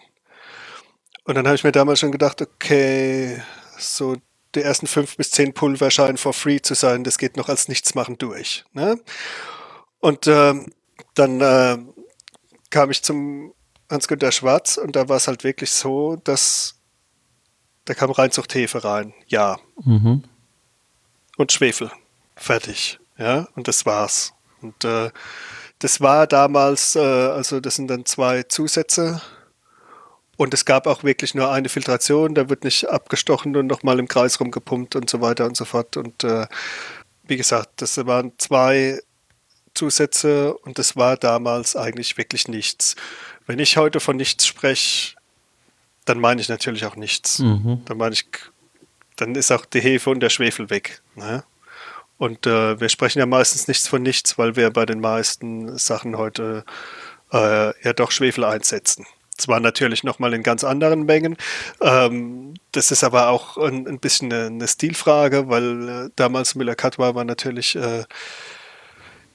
Und 1.25 1.35
dann 1.35 1.47
habe 1.47 1.57
ich 1.57 1.65
mir 1.65 1.73
damals 1.73 1.99
schon 1.99 2.13
gedacht, 2.13 2.41
okay, 2.41 3.43
so 3.77 4.15
die 4.55 4.61
ersten 4.61 4.87
fünf 4.87 5.17
bis 5.17 5.31
zehn 5.31 5.53
Pulver 5.53 5.91
scheinen 5.91 6.15
for 6.15 6.31
free 6.31 6.61
zu 6.61 6.75
sein, 6.75 7.03
das 7.03 7.17
geht 7.17 7.35
noch 7.35 7.49
als 7.49 7.67
Nichtsmachen 7.67 8.17
durch. 8.17 8.63
Ne? 8.71 9.01
Und 9.99 10.25
ähm, 10.27 10.71
dann 11.13 11.41
äh, 11.41 11.77
kam 12.69 12.89
ich 12.89 13.03
zum 13.03 13.53
Hans-Günter 13.89 14.31
Schwarz 14.31 14.77
und 14.77 14.95
da 14.95 15.09
war 15.09 15.17
es 15.17 15.27
halt 15.27 15.43
wirklich 15.43 15.71
so, 15.71 16.15
dass 16.23 16.79
da 17.83 17.93
kam 17.93 18.11
Reinzuchthefe 18.11 18.85
rein, 18.85 19.13
ja. 19.27 19.59
Mhm. 19.83 20.23
Und 21.35 21.51
Schwefel 21.51 21.91
fertig. 22.35 22.99
Ja, 23.17 23.47
und 23.55 23.67
das 23.67 23.85
war's. 23.85 24.33
Und 24.61 24.83
äh, 24.83 25.11
das 25.79 26.01
war 26.01 26.27
damals, 26.27 26.95
äh, 26.95 26.99
also 26.99 27.59
das 27.59 27.75
sind 27.75 27.87
dann 27.87 28.05
zwei 28.05 28.43
Zusätze. 28.43 29.21
Und 30.37 30.53
es 30.53 30.65
gab 30.65 30.85
auch 30.85 31.03
wirklich 31.03 31.33
nur 31.33 31.51
eine 31.51 31.69
Filtration, 31.69 32.35
da 32.35 32.49
wird 32.49 32.65
nicht 32.65 32.89
abgestochen 32.89 33.55
und 33.55 33.67
nochmal 33.67 33.99
im 33.99 34.07
Kreis 34.07 34.39
rumgepumpt 34.39 34.97
und 34.97 35.09
so 35.09 35.21
weiter 35.21 35.45
und 35.45 35.55
so 35.55 35.63
fort. 35.63 35.95
Und 35.95 36.25
äh, 36.25 36.47
wie 37.23 37.37
gesagt, 37.37 37.81
das 37.81 37.97
waren 38.05 38.33
zwei 38.37 38.99
Zusätze 39.73 40.53
und 40.57 40.77
das 40.77 40.95
war 40.95 41.15
damals 41.17 41.75
eigentlich 41.75 42.17
wirklich 42.17 42.47
nichts. 42.47 42.95
Wenn 43.45 43.59
ich 43.59 43.77
heute 43.77 43.99
von 43.99 44.17
nichts 44.17 44.45
spreche, 44.45 45.15
dann 46.05 46.19
meine 46.19 46.41
ich 46.41 46.49
natürlich 46.49 46.85
auch 46.85 46.95
nichts. 46.95 47.39
Mhm. 47.39 47.81
Dann 47.85 47.97
meine 47.97 48.13
ich, 48.13 48.25
dann 49.15 49.35
ist 49.35 49.51
auch 49.51 49.65
die 49.65 49.81
Hefe 49.81 50.09
und 50.09 50.19
der 50.19 50.29
Schwefel 50.29 50.69
weg. 50.69 51.01
Ne? 51.15 51.43
Und 52.17 52.47
äh, 52.47 52.79
wir 52.79 52.89
sprechen 52.89 53.19
ja 53.19 53.25
meistens 53.25 53.67
nichts 53.67 53.87
von 53.87 54.01
nichts, 54.01 54.37
weil 54.37 54.55
wir 54.55 54.71
bei 54.71 54.85
den 54.85 55.01
meisten 55.01 55.77
Sachen 55.77 56.17
heute 56.17 56.63
äh, 57.31 57.83
ja 57.83 57.93
doch 57.93 58.11
Schwefel 58.11 58.43
einsetzen. 58.43 59.05
Zwar 59.37 59.59
natürlich 59.59 60.03
nochmal 60.05 60.33
in 60.33 60.43
ganz 60.43 60.63
anderen 60.63 61.05
Mengen. 61.05 61.35
Ähm, 61.81 62.53
das 62.71 62.91
ist 62.91 63.03
aber 63.03 63.29
auch 63.29 63.57
ein, 63.57 63.85
ein 63.85 63.99
bisschen 63.99 64.31
eine, 64.31 64.45
eine, 64.45 64.67
Stilfrage, 64.67 65.49
weil 65.49 65.89
äh, 65.89 66.09
damals 66.15 66.55
Müller-Katwa 66.55 67.15
war 67.15 67.25
natürlich 67.25 67.75
äh, 67.75 68.05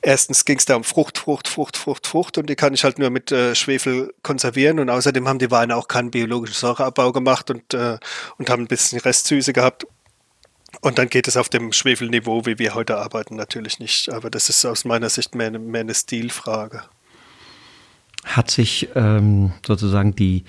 erstens 0.02 0.44
ging 0.44 0.58
es 0.58 0.64
da 0.64 0.76
um 0.76 0.84
Frucht, 0.84 1.18
Frucht, 1.18 1.48
Frucht, 1.48 1.76
Frucht, 1.76 2.06
Frucht 2.06 2.38
und 2.38 2.48
die 2.48 2.56
kann 2.56 2.74
ich 2.74 2.84
halt 2.84 2.98
nur 2.98 3.10
mit 3.10 3.32
äh, 3.32 3.54
Schwefel 3.54 4.14
konservieren 4.22 4.78
und 4.78 4.90
außerdem 4.90 5.28
haben 5.28 5.38
die 5.38 5.50
Weine 5.50 5.76
auch 5.76 5.88
keinen 5.88 6.10
biologischen 6.10 6.54
Säureabbau 6.54 7.12
gemacht 7.12 7.50
und, 7.50 7.74
äh, 7.74 7.98
und 8.38 8.50
haben 8.50 8.62
ein 8.62 8.68
bisschen 8.68 9.00
Restsüße 9.00 9.52
gehabt. 9.52 9.86
Und 10.80 10.98
dann 10.98 11.08
geht 11.08 11.28
es 11.28 11.36
auf 11.36 11.48
dem 11.48 11.72
Schwefelniveau, 11.72 12.46
wie 12.46 12.58
wir 12.58 12.74
heute 12.74 12.96
arbeiten, 12.96 13.36
natürlich 13.36 13.78
nicht. 13.78 14.08
Aber 14.10 14.30
das 14.30 14.48
ist 14.48 14.64
aus 14.64 14.84
meiner 14.84 15.10
Sicht 15.10 15.34
mehr, 15.34 15.50
mehr 15.50 15.82
eine 15.82 15.94
Stilfrage. 15.94 16.84
Hat 18.24 18.50
sich 18.50 18.88
ähm, 18.94 19.52
sozusagen 19.66 20.14
die, 20.14 20.44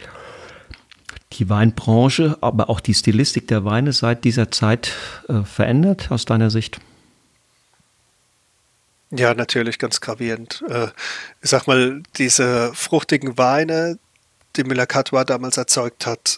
die 1.34 1.50
Weinbranche, 1.50 2.38
aber 2.42 2.70
auch 2.70 2.80
die 2.80 2.94
Stilistik 2.94 3.48
der 3.48 3.66
Weine 3.66 3.94
seit 3.94 4.24
dieser 4.24 4.52
Zeit 4.52 4.94
äh, 5.28 5.44
verändert 5.44 6.12
aus 6.12 6.26
deiner 6.26 6.50
Sicht? 6.50 6.80
Ja, 9.12 9.34
natürlich 9.34 9.78
ganz 9.78 10.00
gravierend. 10.00 10.64
Äh, 10.70 10.88
ich 11.42 11.50
sag 11.50 11.68
mal, 11.68 12.02
diese 12.18 12.74
fruchtigen 12.74 13.38
Weine, 13.38 14.00
die 14.56 14.64
Müller-Catois 14.64 15.26
damals 15.26 15.58
erzeugt 15.58 16.06
hat, 16.06 16.38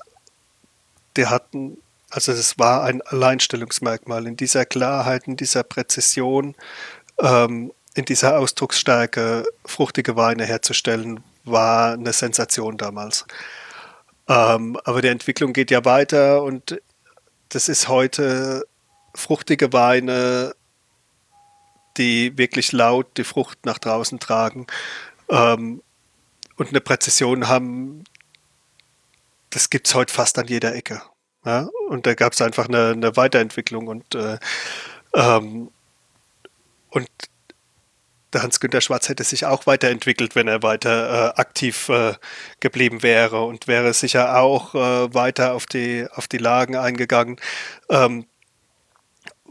die 1.15 1.27
hatten, 1.27 1.77
also 2.13 2.31
es 2.31 2.59
war 2.59 2.83
ein 2.83 3.01
Alleinstellungsmerkmal 3.01 4.27
in 4.27 4.37
dieser 4.37 4.65
Klarheit, 4.65 5.27
in 5.27 5.35
dieser 5.35 5.63
Präzision, 5.63 6.55
ähm, 7.19 7.71
in 7.95 8.05
dieser 8.05 8.37
Ausdrucksstärke 8.37 9.45
fruchtige 9.65 10.15
Weine 10.15 10.45
herzustellen, 10.45 11.23
war 11.43 11.93
eine 11.93 12.13
Sensation 12.13 12.77
damals. 12.77 13.25
Ähm, 14.27 14.77
aber 14.83 15.01
die 15.01 15.07
Entwicklung 15.07 15.53
geht 15.53 15.71
ja 15.71 15.85
weiter 15.85 16.43
und 16.43 16.79
das 17.49 17.67
ist 17.67 17.87
heute 17.87 18.63
fruchtige 19.15 19.73
Weine 19.73 20.55
die 21.97 22.37
wirklich 22.37 22.71
laut 22.71 23.17
die 23.17 23.23
Frucht 23.23 23.65
nach 23.65 23.77
draußen 23.77 24.19
tragen 24.19 24.67
ähm, 25.29 25.83
und 26.55 26.69
eine 26.69 26.81
Präzision 26.81 27.47
haben, 27.47 28.03
das 29.49 29.69
gibt 29.69 29.87
es 29.87 29.95
heute 29.95 30.13
fast 30.13 30.39
an 30.39 30.47
jeder 30.47 30.73
Ecke. 30.75 31.01
Ja? 31.45 31.69
Und 31.89 32.05
da 32.05 32.13
gab 32.13 32.33
es 32.33 32.41
einfach 32.41 32.67
eine, 32.67 32.91
eine, 32.91 33.15
Weiterentwicklung 33.15 33.87
und, 33.87 34.15
äh, 34.15 34.37
ähm, 35.13 35.69
und 36.89 37.07
der 38.33 38.43
Hans-Günter 38.43 38.81
Schwarz 38.81 39.09
hätte 39.09 39.23
sich 39.23 39.45
auch 39.45 39.67
weiterentwickelt, 39.67 40.35
wenn 40.35 40.47
er 40.47 40.63
weiter 40.63 41.33
äh, 41.35 41.39
aktiv 41.39 41.89
äh, 41.89 42.13
geblieben 42.59 43.03
wäre 43.03 43.43
und 43.43 43.67
wäre 43.67 43.93
sicher 43.93 44.39
auch 44.39 44.73
äh, 44.73 45.13
weiter 45.13 45.53
auf 45.53 45.65
die, 45.67 46.07
auf 46.11 46.27
die 46.27 46.39
Lagen 46.39 46.75
eingegangen. 46.75 47.37
Ähm, 47.89 48.25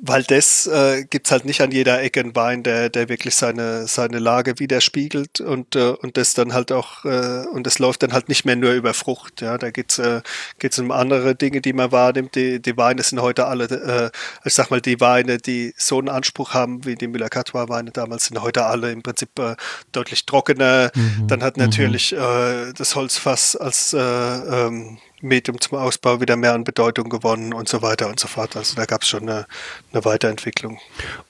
weil 0.05 0.25
das 0.25 0.67
äh, 0.67 1.05
gibt 1.05 1.29
es 1.29 1.31
halt 1.31 1.45
nicht 1.45 1.61
an 1.61 1.71
jeder 1.71 2.03
Ecke 2.03 2.19
einen 2.19 2.35
Wein, 2.35 2.65
der, 2.65 2.91
der 2.91 3.09
wirklich 3.09 3.37
seine, 3.37 3.87
seine 3.87 4.19
Lage 4.19 4.59
widerspiegelt 4.59 5.41
und, 5.41 5.77
äh, 5.77 5.91
und 5.91 6.17
das 6.17 6.35
dann 6.35 6.53
halt 6.53 6.73
auch, 6.73 7.05
äh, 7.05 7.47
und 7.47 7.69
das 7.69 7.79
läuft 7.79 8.03
dann 8.03 8.13
halt 8.13 8.29
nicht 8.29 8.45
mehr 8.45 8.57
nur 8.57 8.73
über 8.73 8.95
Frucht. 8.95 9.43
Ja, 9.43 9.59
da 9.59 9.71
geht's 9.71 10.01
äh, 10.01 10.21
geht's 10.59 10.81
um 10.81 10.91
andere 10.91 11.37
Dinge, 11.37 11.61
die 11.61 11.73
man 11.73 11.93
wahrnimmt. 11.93 12.35
Die, 12.35 12.61
die 12.61 12.77
Weine 12.77 13.01
sind 13.05 13.23
heute 13.23 13.47
alle, 13.47 13.65
äh, 13.67 14.11
ich 14.45 14.55
sag 14.55 14.73
mal, 14.73 14.81
die 14.81 15.01
Weine, 15.01 15.39
die 15.39 15.73
so 15.77 16.01
einen 16.01 16.09
Anspruch 16.09 16.53
haben 16.53 16.85
wie 16.85 16.97
die 16.97 17.07
Müller-Catois-Weine 17.07 17.93
damals, 17.93 18.25
sind 18.25 18.43
heute 18.43 18.65
alle 18.65 18.91
im 18.91 19.05
Prinzip 19.05 19.39
äh, 19.39 19.55
deutlich 19.93 20.27
trockener. 20.27 20.91
Mhm. 20.97 21.29
Dann 21.29 21.45
hat 21.45 21.57
mhm. 21.57 21.63
natürlich 21.63 22.11
mhm. 22.11 22.19
äh, 22.19 22.73
das 22.73 22.97
Holzfass 22.97 23.55
als 23.55 23.93
äh, 23.93 23.99
ähm, 24.01 24.99
Medium 25.23 25.61
zum 25.61 25.79
Ausbau 25.79 26.21
wieder 26.21 26.37
mehr 26.37 26.55
an 26.55 26.65
Bedeutung 26.65 27.09
gewonnen 27.09 27.55
und 27.55 27.69
so 27.69 27.83
weiter 27.83 28.09
und 28.09 28.21
so 28.21 28.29
fort. 28.29 28.57
Also 28.57 28.77
da 28.77 28.85
gab 28.85 29.03
es 29.03 29.09
schon 29.09 29.23
eine, 29.23 29.47
eine, 29.93 30.05
Weiterentwicklung. 30.05 30.79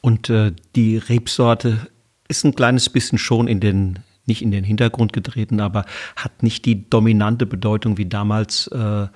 Und 0.00 0.30
äh, 0.30 0.52
die 0.74 0.96
Rebsorte 0.96 1.86
ist 2.28 2.44
ein 2.44 2.54
kleines 2.54 2.88
bisschen 2.88 3.18
schon 3.18 3.48
in 3.48 3.60
den 3.60 4.00
nicht 4.24 4.42
in 4.42 4.52
den 4.52 4.62
Hintergrund 4.62 5.12
getreten, 5.12 5.60
aber 5.60 5.84
hat 6.14 6.44
nicht 6.44 6.64
die 6.64 6.88
dominante 6.88 7.44
Bedeutung 7.44 7.98
wie 7.98 8.06
damals. 8.06 8.68
Äh, 8.68 9.08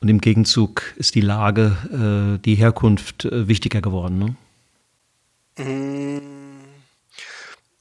und 0.00 0.08
im 0.08 0.20
Gegenzug 0.20 0.82
ist 0.96 1.14
die 1.14 1.20
Lage, 1.20 1.76
äh, 2.36 2.42
die 2.44 2.56
Herkunft 2.56 3.24
äh, 3.24 3.46
wichtiger 3.46 3.80
geworden. 3.80 4.36
Ne? 5.56 5.64
Mm. 5.64 6.38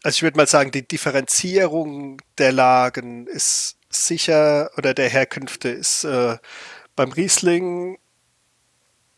Also 0.04 0.18
ich 0.18 0.24
würde 0.24 0.38
mal 0.38 0.48
sagen, 0.48 0.72
die 0.72 0.88
Differenzierung 0.88 2.22
der 2.38 2.52
Lagen 2.52 3.28
ist 3.28 3.77
sicher 4.06 4.70
oder 4.78 4.94
der 4.94 5.10
Herkünfte 5.10 5.70
ist 5.70 6.04
äh, 6.04 6.38
beim 6.96 7.12
Riesling 7.12 7.98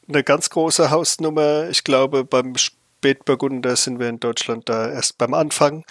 eine 0.07 0.23
ganz 0.23 0.49
große 0.49 0.89
Hausnummer. 0.89 1.69
Ich 1.69 1.83
glaube, 1.83 2.23
beim 2.23 2.55
Spätburgunder 2.55 3.75
sind 3.75 3.99
wir 3.99 4.09
in 4.09 4.19
Deutschland 4.19 4.67
da 4.69 4.91
erst 4.91 5.17
beim 5.17 5.33
Anfang. 5.33 5.85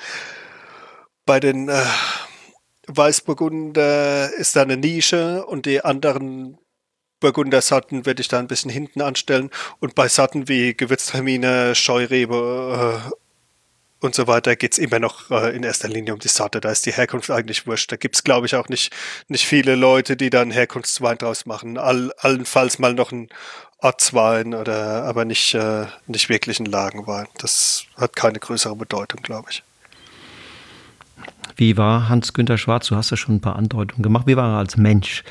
Bei 1.25 1.41
den 1.41 1.69
äh, 1.69 1.85
Weißburgunder 2.87 4.33
ist 4.35 4.57
da 4.57 4.63
eine 4.63 4.77
Nische 4.77 5.45
und 5.47 5.67
die 5.67 5.85
anderen 5.85 6.59
Burgundersorten 7.21 8.07
würde 8.07 8.21
ich 8.21 8.29
da 8.29 8.39
ein 8.39 8.49
bisschen 8.49 8.71
hinten 8.71 9.01
anstellen. 9.01 9.51
Und 9.81 9.95
bei 9.95 10.09
Sorten 10.09 10.49
wie 10.49 10.75
Gewürztraminer, 10.75 11.75
Scheurebe 11.75 13.03
äh, 13.09 13.11
und 14.01 14.15
so 14.15 14.27
weiter 14.27 14.57
geht 14.57 14.73
es 14.73 14.79
immer 14.79 14.99
noch 14.99 15.31
äh, 15.31 15.55
in 15.55 15.63
erster 15.63 15.89
Linie 15.89 16.15
um 16.15 16.21
die 16.21 16.29
Sorte. 16.29 16.61
Da 16.61 16.71
ist 16.71 16.87
die 16.87 16.93
Herkunft 16.93 17.31
eigentlich 17.31 17.67
wurscht. 17.67 17.91
Da 17.91 17.97
gibt 17.97 18.17
es, 18.17 18.25
glaube 18.25 18.47
ich, 18.47 18.55
auch 18.55 18.69
nicht, 18.69 18.93
nicht 19.29 19.47
viele 19.47 19.75
Leute, 19.75 20.17
die 20.17 20.31
dann 20.31 20.51
Herkunftswein 20.51 21.19
draus 21.19 21.47
machen. 21.47 21.79
All, 21.79 22.13
allenfalls 22.19 22.79
mal 22.79 22.95
noch 22.95 23.13
ein 23.13 23.29
Ortswein 23.79 24.55
oder 24.55 25.05
aber 25.05 25.25
nicht, 25.25 25.55
äh, 25.55 25.87
nicht 26.07 26.29
wirklich 26.29 26.61
ein 26.61 26.67
Lagenwein. 26.67 27.27
Das 27.39 27.85
hat 27.97 28.15
keine 28.17 28.39
größere 28.39 28.77
Bedeutung, 28.77 29.23
glaube 29.23 29.49
ich. 29.51 29.63
Wie 31.57 31.77
war 31.77 32.09
Hans-Günter 32.09 32.59
Schwarz? 32.59 32.87
Du 32.87 32.97
hast 32.97 33.11
ja 33.11 33.17
schon 33.17 33.37
ein 33.37 33.41
paar 33.41 33.57
Andeutungen 33.57 34.03
gemacht. 34.03 34.27
Wie 34.27 34.37
war 34.37 34.55
er 34.55 34.59
als 34.59 34.77
Mensch? 34.77 35.25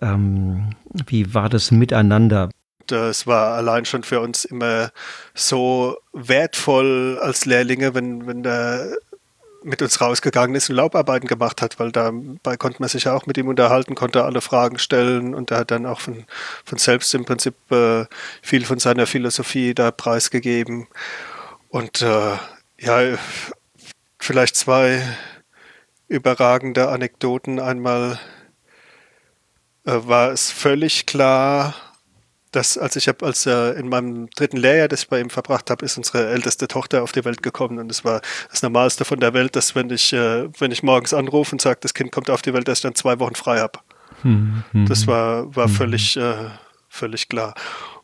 Ähm, 0.00 0.74
wie 1.06 1.34
war 1.34 1.48
das 1.48 1.70
Miteinander? 1.70 2.50
Das 2.86 3.26
war 3.26 3.54
allein 3.54 3.84
schon 3.84 4.02
für 4.02 4.20
uns 4.20 4.44
immer 4.44 4.90
so 5.34 5.96
wertvoll 6.12 7.18
als 7.20 7.44
Lehrlinge, 7.44 7.94
wenn, 7.94 8.26
wenn 8.26 8.42
der 8.42 8.96
mit 9.64 9.82
uns 9.82 10.00
rausgegangen 10.00 10.56
ist 10.56 10.70
und 10.70 10.76
Laubarbeiten 10.76 11.28
gemacht 11.28 11.62
hat, 11.62 11.78
weil 11.78 11.92
dabei 11.92 12.56
konnte 12.56 12.80
man 12.80 12.88
sich 12.88 13.04
ja 13.04 13.14
auch 13.14 13.26
mit 13.26 13.38
ihm 13.38 13.48
unterhalten, 13.48 13.94
konnte 13.94 14.24
alle 14.24 14.40
Fragen 14.40 14.78
stellen 14.78 15.34
und 15.34 15.50
er 15.50 15.58
hat 15.58 15.70
dann 15.70 15.86
auch 15.86 16.00
von, 16.00 16.24
von 16.64 16.78
selbst 16.78 17.14
im 17.14 17.24
Prinzip 17.24 17.54
äh, 17.70 18.06
viel 18.42 18.64
von 18.64 18.78
seiner 18.78 19.06
Philosophie 19.06 19.74
da 19.74 19.90
preisgegeben. 19.90 20.88
Und 21.68 22.02
äh, 22.02 22.36
ja, 22.80 23.18
vielleicht 24.18 24.56
zwei 24.56 25.02
überragende 26.08 26.88
Anekdoten. 26.88 27.58
Einmal 27.58 28.18
äh, 29.84 29.92
war 29.92 30.30
es 30.30 30.50
völlig 30.50 31.06
klar, 31.06 31.74
das, 32.52 32.76
als 32.78 32.96
ich 32.96 33.08
habe, 33.08 33.24
als 33.24 33.46
äh, 33.46 33.72
in 33.72 33.88
meinem 33.88 34.28
dritten 34.30 34.58
Lehrjahr, 34.58 34.88
das 34.88 35.02
ich 35.02 35.08
bei 35.08 35.20
ihm 35.20 35.30
verbracht 35.30 35.70
habe, 35.70 35.84
ist 35.84 35.96
unsere 35.96 36.28
älteste 36.28 36.68
Tochter 36.68 37.02
auf 37.02 37.12
die 37.12 37.24
Welt 37.24 37.42
gekommen 37.42 37.78
und 37.78 37.90
es 37.90 38.04
war 38.04 38.20
das 38.50 38.62
Normalste 38.62 39.04
von 39.04 39.20
der 39.20 39.34
Welt, 39.34 39.56
dass 39.56 39.74
wenn 39.74 39.90
ich, 39.90 40.12
äh, 40.12 40.48
wenn 40.60 40.70
ich 40.70 40.82
morgens 40.82 41.14
anrufe 41.14 41.52
und 41.52 41.62
sage, 41.62 41.78
das 41.80 41.94
Kind 41.94 42.12
kommt 42.12 42.30
auf 42.30 42.42
die 42.42 42.52
Welt, 42.52 42.68
dass 42.68 42.78
ich 42.78 42.82
dann 42.82 42.94
zwei 42.94 43.18
Wochen 43.18 43.34
frei 43.34 43.58
habe. 43.58 43.80
Hm, 44.20 44.62
hm, 44.72 44.86
das 44.86 45.06
war, 45.06 45.54
war 45.56 45.66
hm. 45.66 45.74
völlig, 45.74 46.16
äh, 46.16 46.50
völlig 46.88 47.28
klar. 47.28 47.54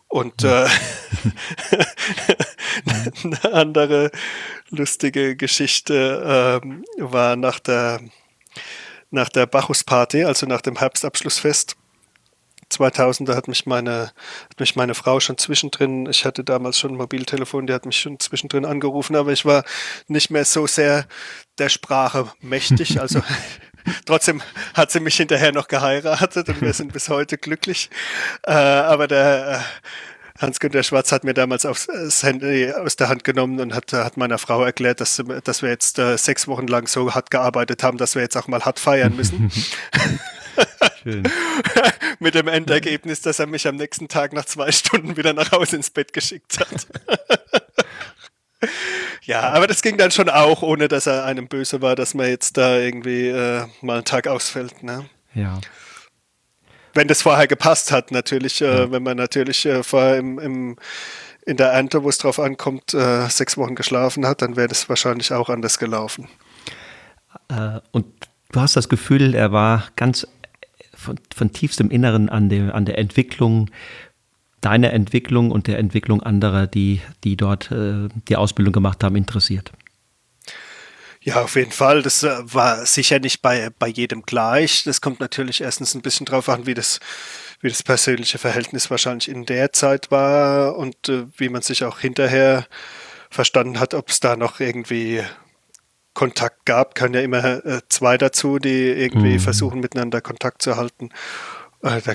Und 0.09 0.43
äh, 0.43 0.67
eine 3.25 3.53
andere 3.53 4.11
lustige 4.71 5.37
Geschichte 5.37 6.61
ähm, 6.65 6.85
war 6.99 7.37
nach 7.37 7.61
der, 7.61 8.01
nach 9.11 9.29
der 9.29 9.47
Bacchus-Party, 9.47 10.25
also 10.25 10.47
nach 10.47 10.63
dem 10.63 10.77
Herbstabschlussfest 10.77 11.77
2000, 12.69 13.29
da 13.29 13.35
hat 13.35 13.49
mich 13.49 13.67
meine, 13.67 14.13
hat 14.51 14.61
mich 14.61 14.77
meine 14.77 14.95
Frau 14.95 15.21
schon 15.21 15.39
zwischendrin, 15.39 16.07
ich 16.07 16.25
hatte 16.25 16.45
damals 16.45 16.79
schon 16.79 16.93
ein 16.93 16.97
Mobiltelefon, 16.97 17.67
die 17.67 17.73
hat 17.73 17.87
mich 17.87 17.99
schon 17.99 18.19
zwischendrin 18.19 18.65
angerufen, 18.65 19.17
aber 19.17 19.33
ich 19.33 19.45
war 19.45 19.65
nicht 20.07 20.31
mehr 20.31 20.45
so 20.45 20.67
sehr 20.67 21.07
der 21.59 21.69
Sprache 21.69 22.31
mächtig. 22.41 22.99
Also 23.09 23.23
trotzdem 24.05 24.43
hat 24.75 24.91
sie 24.91 25.01
mich 25.01 25.17
hinterher 25.17 25.53
noch 25.53 25.69
geheiratet 25.69 26.49
und 26.49 26.61
wir 26.61 26.73
sind 26.73 26.93
bis 26.93 27.09
heute 27.09 27.39
glücklich. 27.39 27.91
Äh, 28.43 28.53
aber 28.53 29.07
der 29.07 29.63
äh, 29.63 30.43
Hans-Günter 30.43 30.83
Schwarz 30.83 31.11
hat 31.11 31.25
mir 31.25 31.35
damals 31.35 31.65
aufs, 31.65 31.87
das 31.87 32.23
Handy 32.23 32.73
aus 32.73 32.97
der 32.97 33.09
Hand 33.09 33.25
genommen 33.25 33.59
und 33.61 33.75
hat, 33.75 33.93
hat 33.93 34.17
meiner 34.17 34.39
Frau 34.39 34.63
erklärt, 34.63 35.01
dass, 35.01 35.23
dass 35.45 35.63
wir 35.63 35.71
jetzt 35.71 35.99
äh, 35.99 36.17
sechs 36.17 36.47
Wochen 36.49 36.67
lang 36.67 36.87
so 36.87 37.15
hart 37.15 37.31
gearbeitet 37.31 37.83
haben, 37.83 37.99
dass 37.99 38.15
wir 38.15 38.23
jetzt 38.23 38.37
auch 38.37 38.47
mal 38.47 38.61
hart 38.61 38.79
feiern 38.79 39.17
müssen. 39.17 39.51
Schön. 41.09 41.23
Mit 42.19 42.35
dem 42.35 42.49
Endergebnis, 42.49 43.23
dass 43.23 43.39
er 43.39 43.47
mich 43.47 43.67
am 43.67 43.77
nächsten 43.77 44.09
Tag 44.09 44.33
nach 44.33 44.45
zwei 44.45 44.71
Stunden 44.73 45.17
wieder 45.17 45.33
nach 45.33 45.53
Hause 45.53 45.77
ins 45.77 45.91
Bett 45.91 46.13
geschickt 46.13 46.59
hat. 46.61 46.87
ja, 49.23 49.41
aber 49.51 49.67
das 49.67 49.81
ging 49.81 49.97
dann 49.97 50.11
schon 50.11 50.29
auch, 50.29 50.63
ohne 50.63 50.89
dass 50.89 51.07
er 51.07 51.25
einem 51.25 51.49
böse 51.49 51.81
war, 51.81 51.97
dass 51.97 52.13
man 52.13 52.29
jetzt 52.29 52.59
da 52.59 52.77
irgendwie 52.77 53.29
äh, 53.29 53.65
mal 53.81 53.97
einen 53.97 54.05
Tag 54.05 54.27
ausfällt. 54.27 54.83
Ne? 54.83 55.09
Ja. 55.35 55.61
Wenn 56.93 57.09
das 57.09 57.23
vorher 57.23 57.47
gepasst 57.47 57.91
hat, 57.91 58.11
natürlich, 58.11 58.61
äh, 58.61 58.67
ja. 58.67 58.91
wenn 58.91 59.03
man 59.03 59.17
natürlich 59.17 59.65
äh, 59.65 59.83
vorher 59.83 60.17
im, 60.19 60.39
im 60.39 60.77
in 61.47 61.57
der 61.57 61.69
Ernte, 61.69 62.05
wo 62.05 62.11
es 62.11 62.19
drauf 62.19 62.39
ankommt, 62.39 62.93
äh, 62.93 63.27
sechs 63.31 63.57
Wochen 63.57 63.75
geschlafen 63.75 64.27
hat, 64.27 64.43
dann 64.43 64.57
wäre 64.57 64.69
das 64.69 64.91
wahrscheinlich 64.91 65.33
auch 65.33 65.49
anders 65.49 65.79
gelaufen. 65.79 66.29
Äh, 67.49 67.81
und 67.91 68.05
du 68.53 68.61
hast 68.61 68.77
das 68.77 68.91
Gefühl, 68.91 69.35
er 69.35 69.51
war 69.51 69.85
ganz 69.97 70.27
von, 70.99 71.19
von 71.35 71.53
tiefstem 71.53 71.91
Inneren 71.91 72.29
an, 72.29 72.49
dem, 72.49 72.71
an 72.73 72.85
der 72.85 72.99
Entwicklung, 72.99 73.71
deiner 74.61 74.93
Entwicklung 74.93 75.53
und 75.53 75.69
der 75.69 75.79
Entwicklung 75.79 76.23
anderer, 76.23 76.67
die, 76.67 77.01
die 77.23 77.37
dort 77.37 77.71
äh, 77.71 78.09
die 78.29 78.37
Ausbildung 78.37 78.73
gemacht 78.73 79.05
haben, 79.05 79.15
interessiert. 79.15 79.71
Ja, 81.21 81.43
auf 81.43 81.55
jeden 81.55 81.71
Fall. 81.71 82.03
Das 82.03 82.23
äh, 82.25 82.37
war 82.43 82.85
sicher 82.85 83.21
nicht 83.21 83.43
bei, 83.43 83.71
bei 83.79 83.87
jedem 83.89 84.23
gleich. 84.23 84.83
Das 84.85 85.01
kommt 85.01 85.21
natürlich 85.21 85.61
erstens 85.61 85.95
ein 85.95 86.03
bisschen 86.03 86.27
drauf 86.27 86.49
an, 86.49 86.67
wie 86.67 86.75
das, 86.75 86.99
wie 87.61 87.69
das 87.69 87.83
persönliche 87.83 88.39
Verhältnis 88.39 88.91
wahrscheinlich 88.91 89.29
in 89.29 89.47
der 89.47 89.73
Zeit 89.73 90.11
war 90.11 90.77
und 90.77 91.09
äh, 91.09 91.27
wie 91.37 91.49
man 91.49 91.63
sich 91.63 91.85
auch 91.85 92.01
hinterher 92.01 92.67
verstanden 93.31 93.79
hat, 93.79 93.95
ob 93.95 94.09
es 94.09 94.21
da 94.21 94.37
noch 94.37 94.59
irgendwie 94.59 95.23
Kontakt 96.19 96.67
gab. 96.67 96.97
Kann 96.97 97.15
ja 97.15 97.21
immer 97.21 97.65
äh, 97.65 97.81
zwei 97.89 98.19
dazu, 98.19 98.59
die 98.59 98.91
irgendwie 98.91 99.35
mhm. 99.35 99.39
versuchen, 99.39 99.79
miteinander 99.79 100.21
Kontakt 100.21 100.63
zu 100.63 100.77
halten. 100.77 101.11
Äh, 101.81 102.01
da 102.05 102.15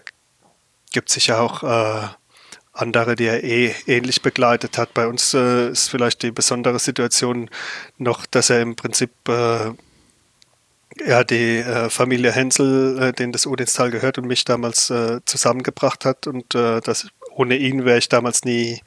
gibt 0.91 1.07
es 1.07 1.13
sicher 1.13 1.39
auch 1.39 1.63
äh, 1.63 2.07
andere, 2.73 3.15
die 3.15 3.27
er 3.27 3.45
eh 3.45 3.73
ähnlich 3.87 4.21
begleitet 4.21 4.77
hat. 4.77 4.93
Bei 4.93 5.07
uns 5.07 5.33
äh, 5.33 5.69
ist 5.69 5.89
vielleicht 5.89 6.21
die 6.21 6.31
besondere 6.31 6.79
Situation 6.79 7.49
noch, 7.97 8.25
dass 8.25 8.49
er 8.49 8.61
im 8.61 8.75
Prinzip 8.75 9.11
äh, 9.29 9.71
ja, 11.07 11.23
die 11.23 11.59
äh, 11.59 11.89
Familie 11.89 12.33
Hensel, 12.33 13.01
äh, 13.01 13.13
denen 13.13 13.31
das 13.31 13.47
Odinstal 13.47 13.89
gehört 13.89 14.17
und 14.17 14.27
mich 14.27 14.43
damals 14.43 14.89
äh, 14.89 15.21
zusammengebracht 15.23 16.03
hat 16.03 16.27
und 16.27 16.55
äh, 16.55 16.81
das, 16.81 17.07
ohne 17.31 17.55
ihn 17.55 17.85
wäre 17.85 17.99
ich 17.99 18.09
damals 18.09 18.43
nie 18.43 18.81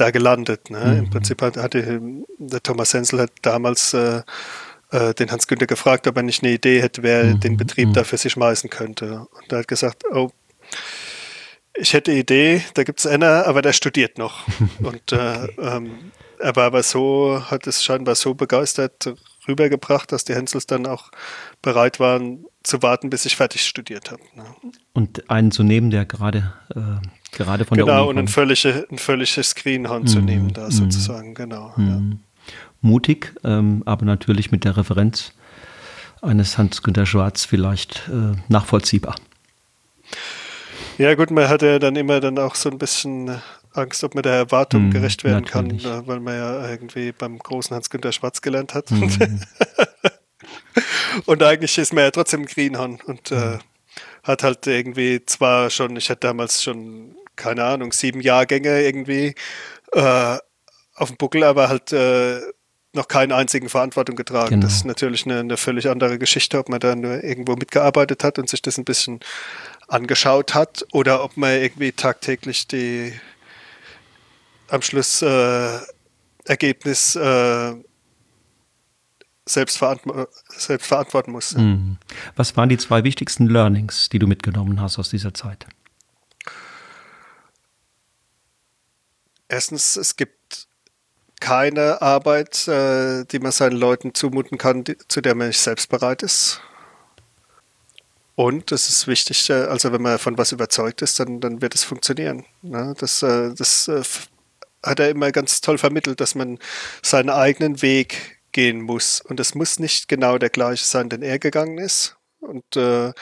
da 0.00 0.10
gelandet. 0.10 0.70
Ne? 0.70 0.84
Mhm. 0.84 0.98
Im 0.98 1.10
Prinzip 1.10 1.42
hat, 1.42 1.56
hatte 1.56 2.00
der 2.38 2.62
Thomas 2.62 2.94
Hensel 2.94 3.20
hat 3.20 3.32
damals 3.42 3.92
den 3.92 5.30
Hans 5.30 5.46
Günther 5.46 5.68
gefragt, 5.68 6.08
ob 6.08 6.16
er 6.16 6.24
nicht 6.24 6.42
eine 6.42 6.52
Idee 6.52 6.82
hätte, 6.82 7.04
wer 7.04 7.22
mhm. 7.22 7.38
den 7.40 7.56
Betrieb 7.56 7.90
mhm. 7.90 7.92
da 7.92 8.02
für 8.02 8.16
sich 8.16 8.32
schmeißen 8.32 8.70
könnte. 8.70 9.28
Und 9.30 9.52
er 9.52 9.58
hat 9.58 9.68
gesagt, 9.68 10.02
oh, 10.12 10.32
ich 11.74 11.92
hätte 11.92 12.12
Idee, 12.12 12.62
da 12.74 12.84
gibt 12.84 13.00
es 13.00 13.06
einer, 13.06 13.46
aber 13.46 13.62
der 13.62 13.72
studiert 13.72 14.18
noch. 14.18 14.46
Und 14.82 15.12
äh, 15.12 15.46
ähm, 15.58 16.12
er 16.38 16.56
war 16.56 16.64
aber 16.64 16.82
so, 16.82 17.42
hat 17.50 17.66
es 17.66 17.84
scheinbar 17.84 18.14
so 18.14 18.34
begeistert 18.34 19.14
rübergebracht, 19.46 20.12
dass 20.12 20.24
die 20.24 20.34
Hensels 20.34 20.66
dann 20.66 20.86
auch 20.86 21.10
bereit 21.62 22.00
waren 22.00 22.44
zu 22.62 22.82
warten, 22.82 23.10
bis 23.10 23.24
ich 23.24 23.36
fertig 23.36 23.66
studiert 23.66 24.10
habe. 24.10 24.22
Ne? 24.34 24.44
Und 24.92 25.30
einen 25.30 25.50
zu 25.50 25.62
nehmen, 25.62 25.90
der 25.90 26.04
gerade 26.04 26.52
äh, 26.74 27.06
gerade 27.32 27.64
von 27.64 27.76
genau, 27.76 27.86
der 27.86 27.94
Genau, 27.96 28.10
und 28.10 28.18
ein, 28.18 28.28
völlige, 28.28 28.86
ein 28.90 28.98
völliges 28.98 29.50
Screenhorn 29.50 30.02
mm, 30.02 30.06
zu 30.06 30.18
mhm. 30.18 30.24
nehmen 30.24 30.52
da 30.52 30.68
mm, 30.68 30.70
sozusagen, 30.70 31.34
genau. 31.34 31.72
Mm. 31.76 31.88
Ja. 31.88 32.00
Mutig, 32.82 33.34
ähm, 33.44 33.82
aber 33.84 34.04
natürlich 34.06 34.50
mit 34.50 34.64
der 34.64 34.76
Referenz 34.76 35.32
eines 36.22 36.58
Hans-Günter 36.58 37.06
Schwarz 37.06 37.44
vielleicht 37.44 38.08
äh, 38.08 38.36
nachvollziehbar. 38.48 39.16
Ja, 40.98 41.14
gut, 41.14 41.30
man 41.30 41.48
hat 41.48 41.62
ja 41.62 41.78
dann 41.78 41.96
immer 41.96 42.20
dann 42.20 42.38
auch 42.38 42.54
so 42.54 42.70
ein 42.70 42.78
bisschen 42.78 43.40
Angst, 43.72 44.02
ob 44.04 44.14
man 44.14 44.22
der 44.22 44.34
Erwartung 44.34 44.88
mm, 44.88 44.90
gerecht 44.90 45.24
werden 45.24 45.44
natürlich. 45.44 45.82
kann, 45.84 46.06
weil 46.06 46.20
man 46.20 46.34
ja 46.34 46.68
irgendwie 46.68 47.12
beim 47.12 47.38
großen 47.38 47.74
Hans-Günther 47.74 48.12
Schwarz 48.12 48.42
gelernt 48.42 48.74
hat. 48.74 48.90
Mm. 48.90 49.08
und 51.26 51.42
eigentlich 51.42 51.78
ist 51.78 51.92
man 51.92 52.04
ja 52.04 52.10
trotzdem 52.10 52.44
Greenhorn 52.46 52.98
und 53.06 53.30
äh, 53.30 53.58
hat 54.22 54.42
halt 54.42 54.66
irgendwie 54.66 55.24
zwar 55.24 55.70
schon, 55.70 55.96
ich 55.96 56.10
hatte 56.10 56.20
damals 56.20 56.62
schon, 56.62 57.14
keine 57.40 57.64
Ahnung, 57.64 57.92
sieben 57.92 58.20
Jahrgänge 58.20 58.82
irgendwie 58.82 59.34
äh, 59.92 60.36
auf 60.94 61.08
dem 61.08 61.16
Buckel, 61.16 61.42
aber 61.42 61.68
halt 61.68 61.92
äh, 61.92 62.40
noch 62.92 63.08
keinen 63.08 63.32
einzigen 63.32 63.68
Verantwortung 63.68 64.14
getragen. 64.14 64.50
Genau. 64.50 64.62
Das 64.66 64.74
ist 64.74 64.84
natürlich 64.84 65.24
eine, 65.24 65.40
eine, 65.40 65.56
völlig 65.56 65.88
andere 65.88 66.18
Geschichte, 66.18 66.58
ob 66.58 66.68
man 66.68 66.80
da 66.80 66.94
nur 66.94 67.24
irgendwo 67.24 67.56
mitgearbeitet 67.56 68.24
hat 68.24 68.38
und 68.38 68.48
sich 68.48 68.60
das 68.62 68.78
ein 68.78 68.84
bisschen 68.84 69.20
angeschaut 69.88 70.54
hat 70.54 70.84
oder 70.92 71.24
ob 71.24 71.36
man 71.36 71.52
irgendwie 71.60 71.92
tagtäglich 71.92 72.66
die 72.66 73.12
am 74.68 74.82
Schluss 74.82 75.22
äh, 75.22 75.78
Ergebnis 76.44 77.16
äh, 77.16 77.74
selbst, 79.46 79.78
verantw 79.78 80.26
selbst, 80.48 80.86
verantworten 80.86 81.32
muss. 81.32 81.56
Mhm. 81.56 81.96
Was 82.36 82.56
waren 82.56 82.68
die 82.68 82.78
zwei 82.78 83.02
wichtigsten 83.02 83.46
Learnings, 83.46 84.08
die 84.10 84.18
du 84.18 84.26
mitgenommen 84.26 84.80
hast 84.80 84.98
aus 84.98 85.10
dieser 85.10 85.32
Zeit? 85.32 85.66
Erstens, 89.50 89.96
es 89.96 90.14
gibt 90.14 90.68
keine 91.40 92.00
Arbeit, 92.02 92.68
äh, 92.68 93.24
die 93.24 93.40
man 93.40 93.50
seinen 93.50 93.76
Leuten 93.76 94.14
zumuten 94.14 94.58
kann, 94.58 94.84
die, 94.84 94.96
zu 95.08 95.20
der 95.20 95.34
man 95.34 95.48
nicht 95.48 95.58
selbst 95.58 95.88
bereit 95.88 96.22
ist. 96.22 96.60
Und 98.36 98.70
es 98.70 98.88
ist 98.88 99.08
wichtig, 99.08 99.50
äh, 99.50 99.64
also 99.64 99.92
wenn 99.92 100.02
man 100.02 100.20
von 100.20 100.38
was 100.38 100.52
überzeugt 100.52 101.02
ist, 101.02 101.18
dann, 101.18 101.40
dann 101.40 101.60
wird 101.62 101.74
es 101.74 101.82
funktionieren. 101.82 102.46
Ne? 102.62 102.94
Das, 102.98 103.24
äh, 103.24 103.52
das 103.52 103.88
äh, 103.88 104.02
hat 104.84 105.00
er 105.00 105.10
immer 105.10 105.32
ganz 105.32 105.60
toll 105.60 105.78
vermittelt, 105.78 106.20
dass 106.20 106.36
man 106.36 106.60
seinen 107.02 107.30
eigenen 107.30 107.82
Weg 107.82 108.38
gehen 108.52 108.80
muss. 108.80 109.20
Und 109.20 109.40
es 109.40 109.56
muss 109.56 109.80
nicht 109.80 110.06
genau 110.06 110.38
der 110.38 110.50
gleiche 110.50 110.84
sein, 110.84 111.08
den 111.08 111.22
er 111.22 111.40
gegangen 111.40 111.78
ist. 111.78 112.16
Und 112.38 112.76
äh, 112.76 113.12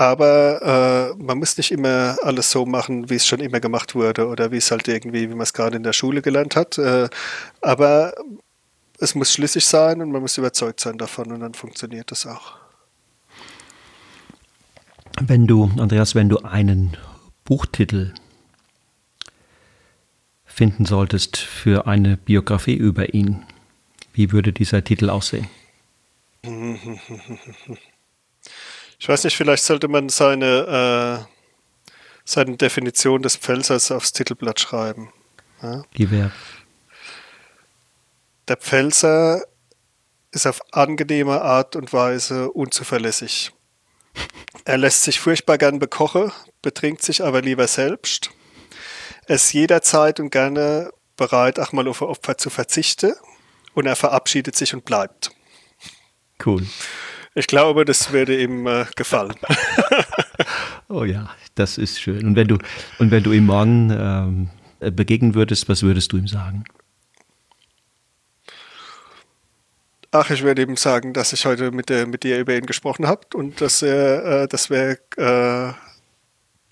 aber 0.00 1.12
äh, 1.18 1.22
man 1.22 1.36
muss 1.36 1.58
nicht 1.58 1.70
immer 1.70 2.16
alles 2.22 2.50
so 2.50 2.64
machen, 2.64 3.10
wie 3.10 3.16
es 3.16 3.26
schon 3.26 3.40
immer 3.40 3.60
gemacht 3.60 3.94
wurde 3.94 4.28
oder 4.28 4.50
wie 4.50 4.56
es 4.56 4.70
halt 4.70 4.88
irgendwie, 4.88 5.28
wie 5.28 5.34
man 5.34 5.42
es 5.42 5.52
gerade 5.52 5.76
in 5.76 5.82
der 5.82 5.92
Schule 5.92 6.22
gelernt 6.22 6.56
hat. 6.56 6.78
Äh, 6.78 7.10
aber 7.60 8.14
es 8.98 9.14
muss 9.14 9.30
schlüssig 9.30 9.66
sein 9.66 10.00
und 10.00 10.10
man 10.10 10.22
muss 10.22 10.38
überzeugt 10.38 10.80
sein 10.80 10.96
davon 10.96 11.30
und 11.32 11.40
dann 11.40 11.52
funktioniert 11.52 12.10
das 12.10 12.26
auch. 12.26 12.56
Wenn 15.20 15.46
du, 15.46 15.70
Andreas, 15.76 16.14
wenn 16.14 16.30
du 16.30 16.38
einen 16.38 16.96
Buchtitel 17.44 18.14
finden 20.46 20.86
solltest 20.86 21.36
für 21.36 21.86
eine 21.86 22.16
Biografie 22.16 22.74
über 22.74 23.12
ihn, 23.12 23.44
wie 24.14 24.32
würde 24.32 24.54
dieser 24.54 24.82
Titel 24.82 25.10
aussehen? 25.10 25.46
Ich 29.00 29.08
weiß 29.08 29.24
nicht, 29.24 29.36
vielleicht 29.36 29.64
sollte 29.64 29.88
man 29.88 30.10
seine, 30.10 31.26
äh, 31.26 31.94
seine 32.24 32.58
Definition 32.58 33.22
des 33.22 33.36
Pfälzers 33.36 33.90
aufs 33.90 34.12
Titelblatt 34.12 34.60
schreiben. 34.60 35.10
Ja? 35.62 35.82
Die 35.96 36.10
wäre? 36.10 36.32
Der 38.46 38.58
Pfälzer 38.58 39.42
ist 40.32 40.46
auf 40.46 40.60
angenehme 40.72 41.40
Art 41.40 41.76
und 41.76 41.92
Weise 41.94 42.50
unzuverlässig. 42.52 43.52
Er 44.64 44.76
lässt 44.76 45.04
sich 45.04 45.18
furchtbar 45.18 45.56
gern 45.56 45.78
bekochen, 45.78 46.30
betrinkt 46.60 47.02
sich 47.02 47.24
aber 47.24 47.40
lieber 47.40 47.68
selbst. 47.68 48.30
Er 49.26 49.36
ist 49.36 49.52
jederzeit 49.54 50.20
und 50.20 50.30
gerne 50.30 50.92
bereit, 51.16 51.58
auch 51.58 51.72
mal 51.72 51.88
auf 51.88 52.02
Opfer 52.02 52.36
zu 52.36 52.50
verzichten. 52.50 53.14
Und 53.72 53.86
er 53.86 53.96
verabschiedet 53.96 54.56
sich 54.56 54.74
und 54.74 54.84
bleibt. 54.84 55.30
Cool. 56.44 56.66
Ich 57.34 57.46
glaube, 57.46 57.84
das 57.84 58.12
würde 58.12 58.40
ihm 58.40 58.66
äh, 58.66 58.86
gefallen. 58.96 59.34
oh 60.88 61.04
ja, 61.04 61.30
das 61.54 61.78
ist 61.78 62.00
schön. 62.00 62.26
Und 62.26 62.36
wenn 62.36 62.48
du, 62.48 62.58
und 62.98 63.10
wenn 63.10 63.22
du 63.22 63.32
ihm 63.32 63.46
morgen 63.46 63.90
ähm, 64.80 64.94
begegnen 64.94 65.34
würdest, 65.34 65.68
was 65.68 65.82
würdest 65.82 66.12
du 66.12 66.16
ihm 66.16 66.26
sagen? 66.26 66.64
Ach, 70.12 70.28
ich 70.30 70.42
werde 70.42 70.62
eben 70.62 70.74
sagen, 70.74 71.12
dass 71.12 71.32
ich 71.32 71.46
heute 71.46 71.70
mit, 71.70 71.88
der, 71.88 72.06
mit 72.06 72.24
dir 72.24 72.40
über 72.40 72.56
ihn 72.56 72.66
gesprochen 72.66 73.06
habe 73.06 73.28
und 73.34 73.60
dass, 73.60 73.80
er, 73.80 74.42
äh, 74.42 74.48
dass 74.48 74.68
wir 74.68 74.98
äh, 75.16 75.72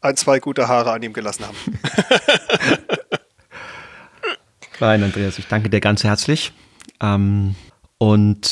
ein, 0.01 0.17
zwei 0.17 0.41
gute 0.41 0.67
Haare 0.67 0.91
an 0.91 1.03
ihm 1.03 1.13
gelassen 1.13 1.45
haben. 1.47 1.57
Nein, 4.81 5.05
Andreas, 5.05 5.39
ich 5.39 5.47
danke 5.47 5.71
dir 5.71 5.81
ganz 5.81 6.03
herzlich 6.03 6.53
ähm, 7.01 7.55
und 7.99 8.51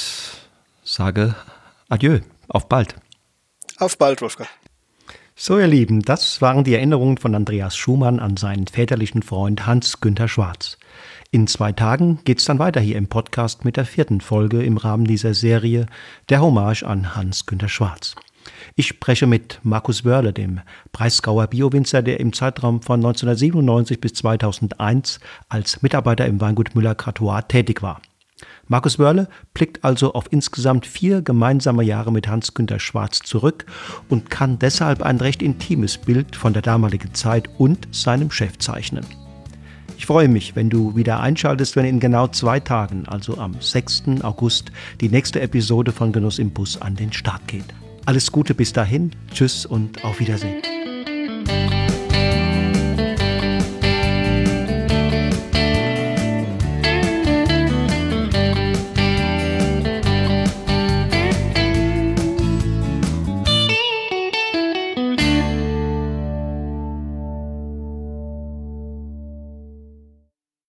sage 0.85 1.35
Adieu, 1.89 2.19
auf 2.49 2.69
bald. 2.69 2.97
Auf 3.79 3.97
bald, 3.97 4.21
Wolfgang. 4.21 4.51
So, 5.37 5.59
ihr 5.59 5.69
Lieben, 5.69 6.03
das 6.03 6.43
waren 6.43 6.65
die 6.65 6.75
Erinnerungen 6.75 7.17
von 7.17 7.35
Andreas 7.35 7.77
Schumann 7.77 8.19
an 8.19 8.37
seinen 8.37 8.67
väterlichen 8.67 9.23
Freund 9.23 9.67
Hans-Günther 9.67 10.27
Schwarz. 10.27 10.79
In 11.31 11.47
zwei 11.47 11.71
Tagen 11.71 12.19
geht's 12.25 12.45
dann 12.45 12.59
weiter 12.59 12.81
hier 12.81 12.97
im 12.97 13.07
Podcast 13.07 13.65
mit 13.65 13.77
der 13.77 13.85
vierten 13.85 14.21
Folge 14.21 14.65
im 14.65 14.79
Rahmen 14.79 15.05
dieser 15.05 15.35
Serie 15.35 15.87
der 16.29 16.41
Hommage 16.41 16.83
an 16.83 17.15
Hans-Günter 17.15 17.69
Schwarz. 17.69 18.17
Ich 18.75 18.89
spreche 18.89 19.29
mit 19.29 19.61
Markus 19.63 20.05
Wörle, 20.05 20.33
dem 20.33 20.63
Breisgauer 20.91 21.47
Biowinzer, 21.47 22.03
der 22.03 22.19
im 22.19 22.33
Zeitraum 22.33 22.83
von 22.83 22.99
1997 22.99 24.01
bis 24.01 24.15
2001 24.15 25.21
als 25.49 25.83
Mitarbeiter 25.83 26.27
im 26.27 26.41
Weingut 26.41 26.75
Müller-Cratois 26.75 27.43
tätig 27.43 27.81
war. 27.83 28.01
Markus 28.69 28.99
Wörle 28.99 29.29
blickt 29.55 29.85
also 29.85 30.15
auf 30.15 30.27
insgesamt 30.31 30.87
vier 30.87 31.23
gemeinsame 31.23 31.85
Jahre 31.85 32.11
mit 32.11 32.27
Hans-Günter 32.27 32.81
Schwarz 32.81 33.21
zurück 33.21 33.65
und 34.09 34.29
kann 34.31 34.59
deshalb 34.59 35.03
ein 35.03 35.19
recht 35.19 35.43
intimes 35.43 35.99
Bild 35.99 36.35
von 36.35 36.53
der 36.53 36.63
damaligen 36.63 37.15
Zeit 37.15 37.49
und 37.59 37.87
seinem 37.93 38.31
Chef 38.31 38.59
zeichnen. 38.59 39.07
Ich 39.99 40.07
freue 40.07 40.29
mich, 40.29 40.57
wenn 40.57 40.69
du 40.69 40.97
wieder 40.97 41.21
einschaltest, 41.21 41.77
wenn 41.77 41.87
in 41.87 42.01
genau 42.01 42.27
zwei 42.29 42.61
Tagen, 42.61 43.07
also 43.07 43.39
am 43.39 43.55
6. 43.59 44.05
August, 44.23 44.73
die 45.01 45.09
nächste 45.09 45.41
Episode 45.41 45.93
von 45.93 46.13
Genuss 46.13 46.39
im 46.39 46.51
Bus 46.51 46.81
an 46.81 46.97
den 46.97 47.13
Start 47.13 47.47
geht. 47.47 47.65
Alles 48.05 48.31
Gute 48.31 48.55
bis 48.55 48.73
dahin, 48.73 49.13
tschüss 49.33 49.65
und 49.65 50.05
auf 50.05 50.21
Wiedersehen. 50.21 50.76